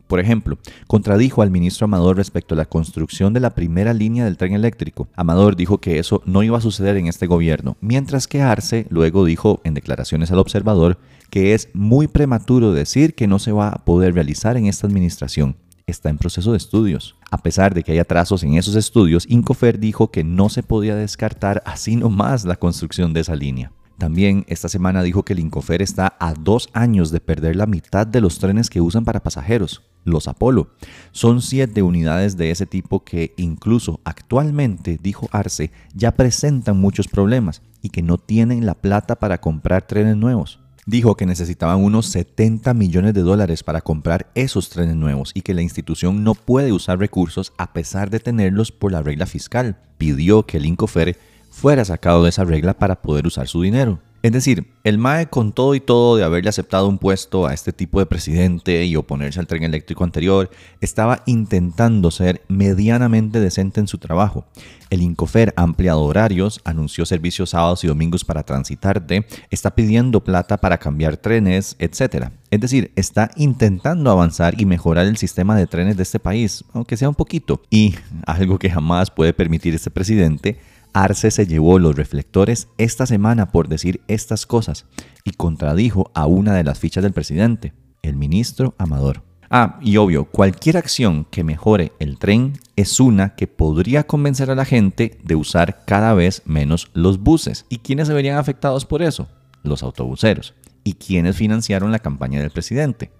Por 0.08 0.20
ejemplo, 0.20 0.58
contradijo 0.88 1.42
al 1.42 1.52
ministro 1.52 1.86
Amador 1.86 2.18
respecto 2.18 2.54
a 2.54 2.58
la 2.58 2.66
construcción 2.66 3.34
de 3.34 3.40
la 3.40 3.56
primera 3.56 3.94
línea 3.94 4.26
del 4.26 4.38
tren 4.38 4.54
eléctrico. 4.54 5.08
Amador 5.16 5.56
dijo 5.56 5.80
que 5.80 5.98
eso 5.98 6.22
no 6.26 6.44
iba 6.44 6.58
a 6.58 6.62
suceder 6.62 6.98
en 6.98 7.08
este 7.08 7.26
gobierno, 7.26 7.78
mientras 7.82 8.28
que 8.28 8.42
Arce 8.42 8.86
luego 8.90 9.26
dijo 9.26 9.62
en 9.64 9.74
declaraciones 9.74 10.32
al 10.32 10.40
observador 10.40 11.00
que 11.30 11.54
es 11.56 11.70
muy 11.74 12.08
prematuro 12.08 12.74
decir 12.74 13.16
que 13.16 13.28
no 13.28 13.40
se 13.40 13.52
va 13.52 13.70
a 13.70 13.86
poder 13.86 14.14
realizar 14.14 14.56
en 14.56 14.68
esta 14.68 14.86
administración. 14.86 15.56
Está 15.88 16.10
en 16.10 16.18
proceso 16.18 16.52
de 16.52 16.58
estudios. 16.58 17.16
A 17.32 17.40
pesar 17.40 17.74
de 17.74 17.84
que 17.84 17.92
hay 17.92 18.00
atrasos 18.00 18.44
en 18.44 18.54
esos 18.54 18.76
estudios, 18.76 19.26
Incofer 19.28 19.80
dijo 19.80 20.12
que 20.12 20.24
no 20.24 20.50
se 20.50 20.64
podía 20.64 20.96
descartar 20.96 21.64
así 21.66 21.96
nomás 21.96 22.46
la 22.46 22.56
construcción 22.56 23.14
de 23.14 23.22
esa 23.22 23.36
línea. 23.36 23.72
También 23.98 24.46
esta 24.48 24.70
semana 24.70 25.02
dijo 25.02 25.24
que 25.24 25.34
el 25.34 25.40
Incofer 25.40 25.82
está 25.82 26.16
a 26.20 26.34
dos 26.34 26.70
años 26.74 27.10
de 27.10 27.20
perder 27.20 27.56
la 27.56 27.66
mitad 27.66 28.06
de 28.06 28.22
los 28.22 28.38
trenes 28.38 28.70
que 28.70 28.82
usan 28.82 29.04
para 29.04 29.24
pasajeros 29.24 29.82
los 30.04 30.28
Apolo. 30.28 30.70
Son 31.12 31.42
siete 31.42 31.82
unidades 31.82 32.38
de 32.38 32.52
ese 32.52 32.66
tipo 32.66 33.04
que 33.04 33.34
incluso 33.38 34.00
actualmente, 34.04 35.00
dijo 35.02 35.28
Arce, 35.32 35.72
ya 35.94 36.12
presentan 36.12 36.78
muchos 36.78 37.08
problemas 37.08 37.62
y 37.82 37.90
que 37.90 38.02
no 38.02 38.18
tienen 38.18 38.66
la 38.66 38.76
plata 38.76 39.16
para 39.16 39.40
comprar 39.40 39.88
trenes 39.88 40.18
nuevos. 40.18 40.60
Dijo 40.86 41.16
que 41.16 41.26
necesitaban 41.26 41.82
unos 41.82 42.08
70 42.08 42.74
millones 42.74 43.14
de 43.14 43.22
dólares 43.22 43.64
para 43.64 43.82
comprar 43.82 44.30
esos 44.36 44.70
trenes 44.70 44.98
nuevos 44.98 45.32
y 45.34 45.42
que 45.42 45.54
la 45.54 45.62
institución 45.62 46.26
no 46.26 46.36
puede 46.36 46.74
usar 46.74 47.00
recursos 47.00 47.54
a 47.58 47.72
pesar 47.72 48.10
de 48.10 48.20
tenerlos 48.20 48.74
por 48.74 48.92
la 48.92 49.02
regla 49.02 49.26
fiscal. 49.26 49.78
Pidió 49.98 50.46
que 50.46 50.58
el 50.58 50.66
Incofer 50.66 51.18
fuera 51.50 51.86
sacado 51.86 52.24
de 52.24 52.30
esa 52.30 52.44
regla 52.44 52.74
para 52.74 53.02
poder 53.02 53.28
usar 53.28 53.48
su 53.48 53.62
dinero. 53.62 54.00
Es 54.24 54.32
decir, 54.32 54.68
el 54.86 55.00
MAE 55.00 55.28
con 55.28 55.52
todo 55.52 55.76
y 55.76 55.82
todo 55.82 56.16
de 56.16 56.24
haberle 56.24 56.48
aceptado 56.48 56.88
un 56.88 56.98
puesto 56.98 57.46
a 57.46 57.54
este 57.54 57.74
tipo 57.74 58.00
de 58.00 58.06
presidente 58.06 58.86
y 58.86 58.96
oponerse 58.96 59.38
al 59.42 59.48
tren 59.48 59.64
eléctrico 59.64 60.06
anterior, 60.06 60.50
estaba 60.80 61.24
intentando 61.26 62.10
ser 62.10 62.42
medianamente 62.48 63.42
decente 63.42 63.82
en 63.82 63.88
su 63.90 63.98
trabajo. 63.98 64.46
El 64.90 65.02
Incofer 65.02 65.54
ha 65.58 65.64
ampliado 65.64 66.04
horarios, 66.04 66.62
anunció 66.64 67.06
servicios 67.06 67.50
sábados 67.50 67.84
y 67.84 67.88
domingos 67.88 68.24
para 68.24 68.44
transitarte, 68.44 69.26
está 69.50 69.76
pidiendo 69.76 70.24
plata 70.24 70.56
para 70.56 70.78
cambiar 70.78 71.18
trenes, 71.18 71.76
etc. 71.80 72.30
Es 72.50 72.62
decir, 72.62 72.94
está 72.96 73.30
intentando 73.36 74.10
avanzar 74.10 74.56
y 74.58 74.66
mejorar 74.66 75.06
el 75.06 75.18
sistema 75.18 75.58
de 75.58 75.68
trenes 75.68 75.98
de 75.98 76.04
este 76.04 76.20
país, 76.20 76.64
aunque 76.72 76.96
sea 76.96 77.10
un 77.10 77.16
poquito. 77.16 77.62
Y 77.70 77.96
algo 78.26 78.58
que 78.58 78.70
jamás 78.70 79.12
puede 79.12 79.34
permitir 79.34 79.76
este 79.76 79.92
presidente, 79.92 80.60
Arce 80.94 81.32
se 81.32 81.48
llevó 81.48 81.80
los 81.80 81.96
reflectores 81.96 82.68
esta 82.78 83.06
semana 83.06 83.52
por 83.52 83.68
decir 83.68 84.02
estas 84.08 84.46
cosas 84.46 84.86
y 85.24 85.32
contradijo 85.32 86.12
a 86.14 86.28
una 86.28 86.54
de 86.54 86.64
las 86.64 86.80
fichas 86.80 87.04
del 87.04 87.14
presidente, 87.14 87.74
el 88.04 88.16
ministro 88.16 88.76
Amador. 88.78 89.24
Ah, 89.50 89.78
y 89.82 89.98
obvio, 89.98 90.26
cualquier 90.26 90.78
acción 90.78 91.26
que 91.30 91.44
mejore 91.44 91.92
el 92.00 92.18
tren 92.18 92.54
es 92.76 93.00
una 93.00 93.36
que 93.36 93.46
podría 93.48 94.08
convencer 94.08 94.50
a 94.50 94.56
la 94.56 94.66
gente 94.66 95.20
de 95.24 95.36
usar 95.36 95.84
cada 95.86 96.14
vez 96.14 96.42
menos 96.46 96.90
los 96.94 97.20
buses. 97.20 97.66
¿Y 97.70 97.78
quiénes 97.78 98.08
se 98.08 98.14
verían 98.14 98.38
afectados 98.38 98.86
por 98.86 99.04
eso? 99.04 99.28
Los 99.62 99.84
autobuseros. 99.84 100.56
¿Y 100.84 100.94
quiénes 100.94 101.38
financiaron 101.38 101.92
la 101.92 102.00
campaña 102.00 102.40
del 102.42 102.52
presidente? 102.52 103.12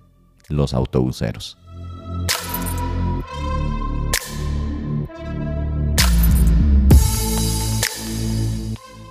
Los 0.50 0.74
autobuseros. 0.74 1.58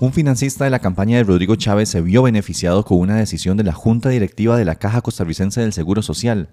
Un 0.03 0.13
financista 0.13 0.65
de 0.65 0.71
la 0.71 0.81
campaña 0.81 1.19
de 1.19 1.23
Rodrigo 1.23 1.55
Chávez 1.55 1.89
se 1.89 2.01
vio 2.01 2.25
beneficiado 2.25 2.85
con 2.85 2.99
una 2.99 3.15
decisión 3.15 3.57
de 3.57 3.63
la 3.63 3.73
Junta 3.73 4.09
Directiva 4.09 4.57
de 4.57 4.65
la 4.65 4.75
Caja 4.75 5.01
Costarricense 5.01 5.61
del 5.61 5.73
Seguro 5.73 6.03
Social, 6.03 6.49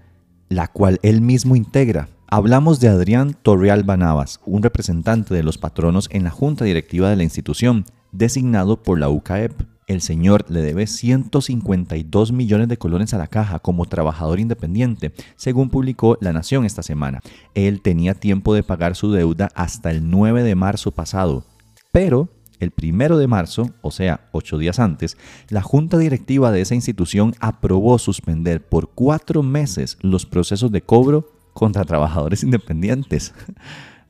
la 0.50 0.68
cual 0.68 1.00
él 1.02 1.22
mismo 1.22 1.56
integra. 1.56 2.10
Hablamos 2.28 2.80
de 2.80 2.90
Adrián 2.90 3.36
Torreal 3.42 3.88
Navas, 3.88 4.40
un 4.46 4.62
representante 4.62 5.34
de 5.34 5.42
los 5.42 5.58
patronos 5.58 6.10
en 6.12 6.26
la 6.26 6.30
Junta 6.30 6.64
Directiva 6.64 7.10
de 7.10 7.16
la 7.16 7.24
institución, 7.24 7.86
designado 8.12 8.84
por 8.84 9.00
la 9.00 9.10
UCAEP. 9.10 9.64
El 9.88 10.02
señor 10.02 10.46
le 10.48 10.62
debe 10.62 10.86
152 10.86 12.32
millones 12.32 12.68
de 12.68 12.78
colones 12.78 13.16
a 13.16 13.18
la 13.18 13.26
caja 13.26 13.58
como 13.58 13.88
trabajador 13.88 14.40
independiente, 14.40 15.12
según 15.38 15.72
publicó 15.72 16.20
La 16.22 16.34
Nación 16.34 16.66
esta 16.66 16.84
semana. 16.84 17.22
Él 17.56 17.82
tenía 17.82 18.14
tiempo 18.14 18.54
de 18.54 18.62
pagar 18.62 18.96
su 18.96 19.12
deuda 19.12 19.50
hasta 19.56 19.90
el 19.90 20.08
9 20.08 20.44
de 20.44 20.54
marzo 20.54 20.92
pasado, 20.92 21.48
pero 21.92 22.30
el 22.60 22.72
primero 22.72 23.18
de 23.18 23.28
marzo, 23.28 23.70
o 23.82 23.92
sea, 23.92 24.28
ocho 24.32 24.58
días 24.58 24.80
antes, 24.80 25.18
la 25.50 25.62
junta 25.62 25.98
directiva 25.98 26.52
de 26.52 26.62
esa 26.62 26.76
institución 26.76 27.36
aprobó 27.40 27.98
suspender 28.00 28.66
por 28.66 28.90
cuatro 28.90 29.44
meses 29.44 29.98
los 30.02 30.26
procesos 30.26 30.72
de 30.72 30.82
cobro 30.82 31.32
contra 31.54 31.86
trabajadores 31.86 32.44
independientes. 32.44 33.34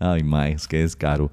Ay, 0.01 0.23
más 0.23 0.65
que 0.69 0.77
descaro. 0.77 1.29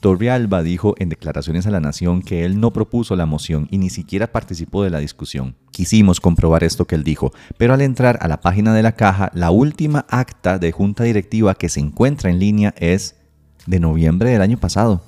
Torrealba 0.00 0.64
dijo 0.64 0.96
en 0.98 1.08
declaraciones 1.08 1.68
a 1.68 1.70
la 1.70 1.78
Nación 1.78 2.20
que 2.20 2.44
él 2.44 2.58
no 2.58 2.72
propuso 2.72 3.14
la 3.14 3.26
moción 3.26 3.68
y 3.70 3.78
ni 3.78 3.90
siquiera 3.90 4.32
participó 4.32 4.82
de 4.82 4.90
la 4.90 4.98
discusión. 4.98 5.54
Quisimos 5.70 6.20
comprobar 6.20 6.64
esto 6.64 6.84
que 6.84 6.96
él 6.96 7.04
dijo, 7.04 7.32
pero 7.58 7.74
al 7.74 7.80
entrar 7.80 8.18
a 8.20 8.26
la 8.26 8.40
página 8.40 8.74
de 8.74 8.82
la 8.82 8.92
caja, 8.92 9.30
la 9.34 9.52
última 9.52 10.04
acta 10.08 10.58
de 10.58 10.72
junta 10.72 11.04
directiva 11.04 11.54
que 11.54 11.68
se 11.68 11.78
encuentra 11.78 12.28
en 12.28 12.40
línea 12.40 12.74
es 12.76 13.14
de 13.66 13.78
noviembre 13.78 14.30
del 14.30 14.42
año 14.42 14.58
pasado 14.58 15.04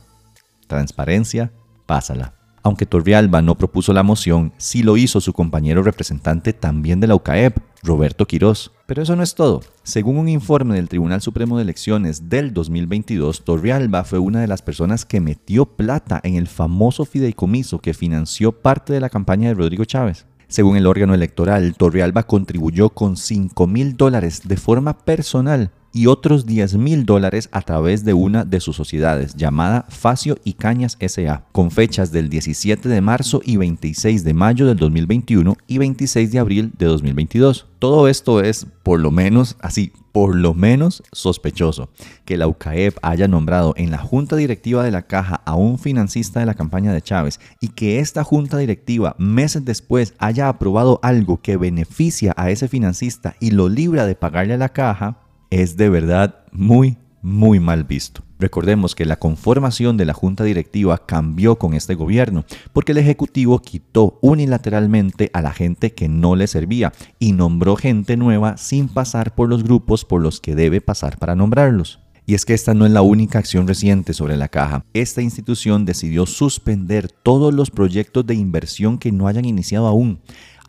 transparencia, 0.70 1.52
pásala. 1.84 2.34
Aunque 2.62 2.86
Torrealba 2.86 3.42
no 3.42 3.56
propuso 3.56 3.92
la 3.92 4.02
moción, 4.02 4.52
sí 4.58 4.82
lo 4.82 4.96
hizo 4.96 5.20
su 5.20 5.32
compañero 5.32 5.82
representante 5.82 6.52
también 6.52 7.00
de 7.00 7.06
la 7.06 7.14
UCAEP, 7.14 7.58
Roberto 7.82 8.26
Quirós. 8.26 8.70
Pero 8.86 9.02
eso 9.02 9.16
no 9.16 9.22
es 9.22 9.34
todo. 9.34 9.62
Según 9.82 10.18
un 10.18 10.28
informe 10.28 10.76
del 10.76 10.88
Tribunal 10.88 11.22
Supremo 11.22 11.56
de 11.56 11.62
Elecciones 11.62 12.28
del 12.28 12.52
2022, 12.52 13.44
Torrealba 13.44 14.04
fue 14.04 14.18
una 14.18 14.40
de 14.40 14.46
las 14.46 14.60
personas 14.62 15.06
que 15.06 15.20
metió 15.20 15.64
plata 15.64 16.20
en 16.22 16.34
el 16.34 16.48
famoso 16.48 17.06
fideicomiso 17.06 17.80
que 17.80 17.94
financió 17.94 18.52
parte 18.52 18.92
de 18.92 19.00
la 19.00 19.08
campaña 19.08 19.48
de 19.48 19.54
Rodrigo 19.54 19.84
Chávez. 19.84 20.26
Según 20.48 20.76
el 20.76 20.86
órgano 20.86 21.14
electoral, 21.14 21.74
Torrealba 21.76 22.24
contribuyó 22.24 22.90
con 22.90 23.16
5 23.16 23.66
mil 23.66 23.96
dólares 23.96 24.42
de 24.44 24.56
forma 24.56 24.98
personal 24.98 25.70
y 25.92 26.06
otros 26.06 26.46
10 26.46 26.76
mil 26.76 27.04
dólares 27.04 27.48
a 27.52 27.62
través 27.62 28.04
de 28.04 28.14
una 28.14 28.44
de 28.44 28.60
sus 28.60 28.76
sociedades 28.76 29.34
llamada 29.34 29.86
Facio 29.88 30.38
y 30.44 30.54
Cañas 30.54 30.96
SA, 31.00 31.44
con 31.52 31.70
fechas 31.70 32.12
del 32.12 32.28
17 32.28 32.88
de 32.88 33.00
marzo 33.00 33.40
y 33.44 33.56
26 33.56 34.24
de 34.24 34.34
mayo 34.34 34.66
del 34.66 34.76
2021 34.76 35.56
y 35.66 35.78
26 35.78 36.32
de 36.32 36.38
abril 36.38 36.72
de 36.78 36.86
2022. 36.86 37.66
Todo 37.78 38.08
esto 38.08 38.42
es, 38.42 38.66
por 38.82 39.00
lo 39.00 39.10
menos, 39.10 39.56
así, 39.60 39.92
por 40.12 40.34
lo 40.34 40.54
menos 40.54 41.02
sospechoso, 41.12 41.88
que 42.24 42.36
la 42.36 42.46
UCAEP 42.46 42.98
haya 43.02 43.28
nombrado 43.28 43.74
en 43.76 43.90
la 43.90 43.98
junta 43.98 44.36
directiva 44.36 44.84
de 44.84 44.90
la 44.90 45.02
caja 45.02 45.40
a 45.44 45.54
un 45.54 45.78
financista 45.78 46.40
de 46.40 46.46
la 46.46 46.54
campaña 46.54 46.92
de 46.92 47.02
Chávez 47.02 47.40
y 47.60 47.68
que 47.68 48.00
esta 48.00 48.24
junta 48.24 48.58
directiva 48.58 49.14
meses 49.18 49.64
después 49.64 50.14
haya 50.18 50.48
aprobado 50.48 51.00
algo 51.02 51.40
que 51.40 51.56
beneficia 51.56 52.34
a 52.36 52.50
ese 52.50 52.68
financista 52.68 53.36
y 53.40 53.52
lo 53.52 53.68
libra 53.68 54.06
de 54.06 54.14
pagarle 54.14 54.54
a 54.54 54.58
la 54.58 54.70
caja, 54.70 55.18
es 55.50 55.76
de 55.76 55.88
verdad 55.88 56.36
muy, 56.52 56.96
muy 57.22 57.60
mal 57.60 57.84
visto. 57.84 58.22
Recordemos 58.38 58.94
que 58.94 59.04
la 59.04 59.16
conformación 59.18 59.98
de 59.98 60.06
la 60.06 60.14
junta 60.14 60.44
directiva 60.44 61.04
cambió 61.04 61.56
con 61.56 61.74
este 61.74 61.94
gobierno, 61.94 62.44
porque 62.72 62.92
el 62.92 62.98
Ejecutivo 62.98 63.60
quitó 63.60 64.18
unilateralmente 64.22 65.30
a 65.34 65.42
la 65.42 65.52
gente 65.52 65.92
que 65.92 66.08
no 66.08 66.36
le 66.36 66.46
servía 66.46 66.92
y 67.18 67.32
nombró 67.32 67.76
gente 67.76 68.16
nueva 68.16 68.56
sin 68.56 68.88
pasar 68.88 69.34
por 69.34 69.50
los 69.50 69.62
grupos 69.62 70.06
por 70.06 70.22
los 70.22 70.40
que 70.40 70.54
debe 70.54 70.80
pasar 70.80 71.18
para 71.18 71.34
nombrarlos. 71.34 72.00
Y 72.24 72.34
es 72.34 72.44
que 72.46 72.54
esta 72.54 72.74
no 72.74 72.86
es 72.86 72.92
la 72.92 73.02
única 73.02 73.40
acción 73.40 73.66
reciente 73.66 74.14
sobre 74.14 74.36
la 74.36 74.48
caja. 74.48 74.84
Esta 74.94 75.20
institución 75.20 75.84
decidió 75.84 76.26
suspender 76.26 77.10
todos 77.10 77.52
los 77.52 77.70
proyectos 77.70 78.24
de 78.24 78.36
inversión 78.36 78.98
que 78.98 79.10
no 79.10 79.26
hayan 79.26 79.44
iniciado 79.44 79.88
aún 79.88 80.20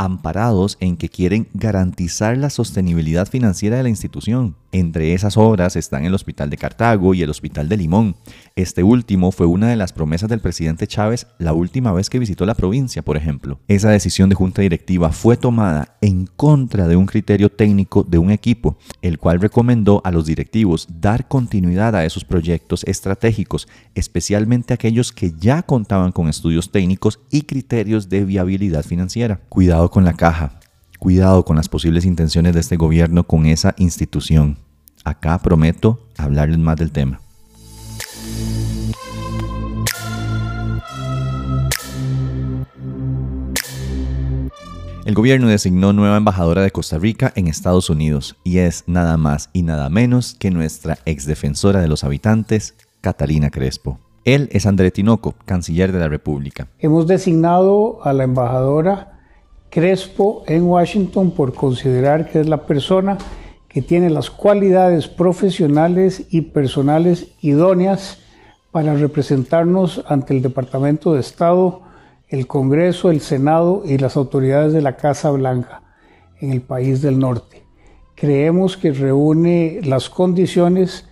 amparados 0.01 0.77
en 0.79 0.97
que 0.97 1.09
quieren 1.09 1.47
garantizar 1.53 2.35
la 2.35 2.49
sostenibilidad 2.49 3.27
financiera 3.27 3.77
de 3.77 3.83
la 3.83 3.89
institución. 3.89 4.55
Entre 4.73 5.13
esas 5.13 5.35
obras 5.37 5.75
están 5.75 6.05
el 6.05 6.13
Hospital 6.13 6.49
de 6.49 6.57
Cartago 6.57 7.13
y 7.13 7.21
el 7.21 7.29
Hospital 7.29 7.67
de 7.67 7.77
Limón. 7.77 8.15
Este 8.55 8.83
último 8.83 9.31
fue 9.31 9.45
una 9.45 9.67
de 9.67 9.75
las 9.75 9.91
promesas 9.91 10.29
del 10.29 10.39
presidente 10.39 10.87
Chávez 10.87 11.27
la 11.39 11.53
última 11.53 11.91
vez 11.91 12.09
que 12.09 12.19
visitó 12.19 12.45
la 12.45 12.55
provincia, 12.55 13.01
por 13.01 13.17
ejemplo. 13.17 13.59
Esa 13.67 13.89
decisión 13.89 14.29
de 14.29 14.35
junta 14.35 14.61
directiva 14.61 15.11
fue 15.11 15.35
tomada 15.35 15.97
en 16.01 16.25
contra 16.25 16.87
de 16.87 16.95
un 16.95 17.05
criterio 17.05 17.49
técnico 17.49 18.03
de 18.03 18.17
un 18.17 18.31
equipo, 18.31 18.77
el 19.01 19.19
cual 19.19 19.41
recomendó 19.41 20.01
a 20.05 20.11
los 20.11 20.25
directivos 20.25 20.87
dar 20.89 21.27
continuidad 21.27 21.95
a 21.95 22.05
esos 22.05 22.23
proyectos 22.23 22.83
estratégicos, 22.85 23.67
especialmente 23.93 24.73
aquellos 24.73 25.11
que 25.11 25.33
ya 25.37 25.63
contaban 25.63 26.13
con 26.13 26.29
estudios 26.29 26.71
técnicos 26.71 27.19
y 27.29 27.41
criterios 27.41 28.07
de 28.07 28.23
viabilidad 28.23 28.85
financiera. 28.85 29.41
Cuidado 29.49 29.90
con 29.91 30.04
la 30.04 30.13
caja 30.13 30.62
Cuidado 31.01 31.43
con 31.45 31.56
las 31.56 31.67
posibles 31.67 32.06
intenciones 32.06 32.54
de 32.54 32.60
este 32.60 32.77
gobierno 32.77 33.23
con 33.23 33.47
esa 33.47 33.73
institución. 33.80 34.60
Acá 35.04 35.39
prometo 35.39 35.99
hablarles 36.15 36.60
más 36.60 36.75
del 36.75 36.91
tema. 36.91 37.19
El 45.06 45.15
gobierno 45.15 45.47
designó 45.47 45.91
nueva 45.91 46.17
embajadora 46.17 46.62
de 46.62 46.69
Costa 46.69 46.99
Rica 46.99 47.34
en 47.36 47.47
Estados 47.47 47.89
Unidos 47.89 48.38
y 48.43 48.60
es 48.60 48.84
nada 48.86 49.17
más 49.17 49.49
y 49.54 49.63
nada 49.63 49.89
menos 49.89 50.36
que 50.36 50.51
nuestra 50.51 50.99
exdefensora 51.06 51.82
de 51.82 51.88
los 51.88 52.04
habitantes, 52.04 52.75
Catalina 53.01 53.49
Crespo. 53.49 53.97
Él 54.23 54.49
es 54.51 54.67
André 54.67 54.91
Tinoco, 54.91 55.34
canciller 55.45 55.91
de 55.91 55.97
la 55.97 56.10
República. 56.10 56.67
Hemos 56.77 57.08
designado 57.08 58.04
a 58.04 58.13
la 58.13 58.23
embajadora 58.23 59.20
Crespo 59.71 60.43
en 60.47 60.63
Washington 60.63 61.31
por 61.31 61.53
considerar 61.53 62.29
que 62.29 62.41
es 62.41 62.47
la 62.47 62.67
persona 62.67 63.17
que 63.69 63.81
tiene 63.81 64.10
las 64.10 64.29
cualidades 64.29 65.07
profesionales 65.07 66.25
y 66.29 66.41
personales 66.41 67.29
idóneas 67.39 68.19
para 68.71 68.95
representarnos 68.95 70.03
ante 70.07 70.34
el 70.34 70.41
Departamento 70.41 71.13
de 71.13 71.21
Estado, 71.21 71.84
el 72.27 72.47
Congreso, 72.47 73.12
el 73.12 73.21
Senado 73.21 73.84
y 73.86 73.97
las 73.97 74.17
autoridades 74.17 74.73
de 74.73 74.81
la 74.81 74.97
Casa 74.97 75.31
Blanca 75.31 75.84
en 76.41 76.51
el 76.51 76.62
país 76.62 77.01
del 77.01 77.17
norte. 77.17 77.63
Creemos 78.15 78.75
que 78.75 78.91
reúne 78.91 79.79
las 79.86 80.10
condiciones 80.10 81.07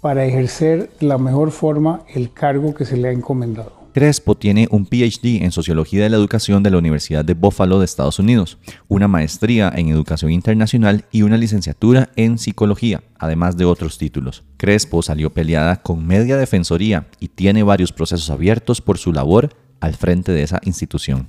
para 0.00 0.24
ejercer 0.24 0.90
de 1.00 1.08
la 1.08 1.18
mejor 1.18 1.50
forma 1.50 2.02
el 2.14 2.32
cargo 2.32 2.74
que 2.74 2.84
se 2.84 2.96
le 2.96 3.08
ha 3.08 3.12
encomendado. 3.12 3.83
Crespo 3.94 4.34
tiene 4.34 4.66
un 4.72 4.86
PhD 4.86 5.44
en 5.44 5.52
Sociología 5.52 6.02
de 6.02 6.08
la 6.08 6.16
Educación 6.16 6.64
de 6.64 6.70
la 6.72 6.78
Universidad 6.78 7.24
de 7.24 7.34
Buffalo 7.34 7.78
de 7.78 7.84
Estados 7.84 8.18
Unidos, 8.18 8.58
una 8.88 9.06
maestría 9.06 9.72
en 9.72 9.88
Educación 9.88 10.32
Internacional 10.32 11.04
y 11.12 11.22
una 11.22 11.36
licenciatura 11.36 12.10
en 12.16 12.38
Psicología, 12.38 13.04
además 13.20 13.56
de 13.56 13.66
otros 13.66 13.96
títulos. 13.96 14.42
Crespo 14.56 15.00
salió 15.00 15.32
peleada 15.32 15.80
con 15.80 16.04
media 16.04 16.36
defensoría 16.36 17.06
y 17.20 17.28
tiene 17.28 17.62
varios 17.62 17.92
procesos 17.92 18.30
abiertos 18.30 18.80
por 18.80 18.98
su 18.98 19.12
labor 19.12 19.50
al 19.78 19.94
frente 19.94 20.32
de 20.32 20.42
esa 20.42 20.60
institución. 20.64 21.28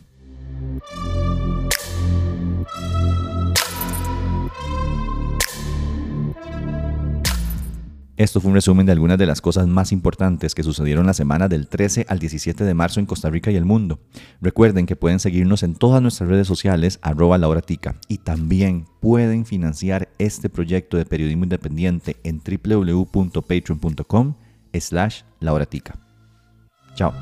Esto 8.17 8.39
fue 8.39 8.49
un 8.49 8.55
resumen 8.55 8.85
de 8.85 8.93
algunas 8.93 9.17
de 9.17 9.25
las 9.25 9.41
cosas 9.41 9.67
más 9.67 9.91
importantes 9.91 10.55
que 10.55 10.63
sucedieron 10.63 11.05
la 11.05 11.13
semana 11.13 11.49
del 11.49 11.67
13 11.67 12.05
al 12.07 12.19
17 12.19 12.63
de 12.63 12.73
marzo 12.73 13.01
en 13.01 13.05
Costa 13.05 13.29
Rica 13.29 13.51
y 13.51 13.57
el 13.57 13.65
mundo. 13.65 13.99
Recuerden 14.39 14.85
que 14.85 14.95
pueden 14.95 15.19
seguirnos 15.19 15.63
en 15.63 15.75
todas 15.75 16.01
nuestras 16.01 16.29
redes 16.29 16.47
sociales, 16.47 16.97
arroba 17.01 17.37
lauratica, 17.37 17.99
y 18.07 18.19
también 18.19 18.85
pueden 19.01 19.45
financiar 19.45 20.07
este 20.17 20.49
proyecto 20.49 20.95
de 20.95 21.05
periodismo 21.05 21.43
independiente 21.43 22.15
en 22.23 22.41
www.patreon.com 22.41 24.35
slash 24.79 25.23
lauratica. 25.41 25.99
Chao. 26.95 27.13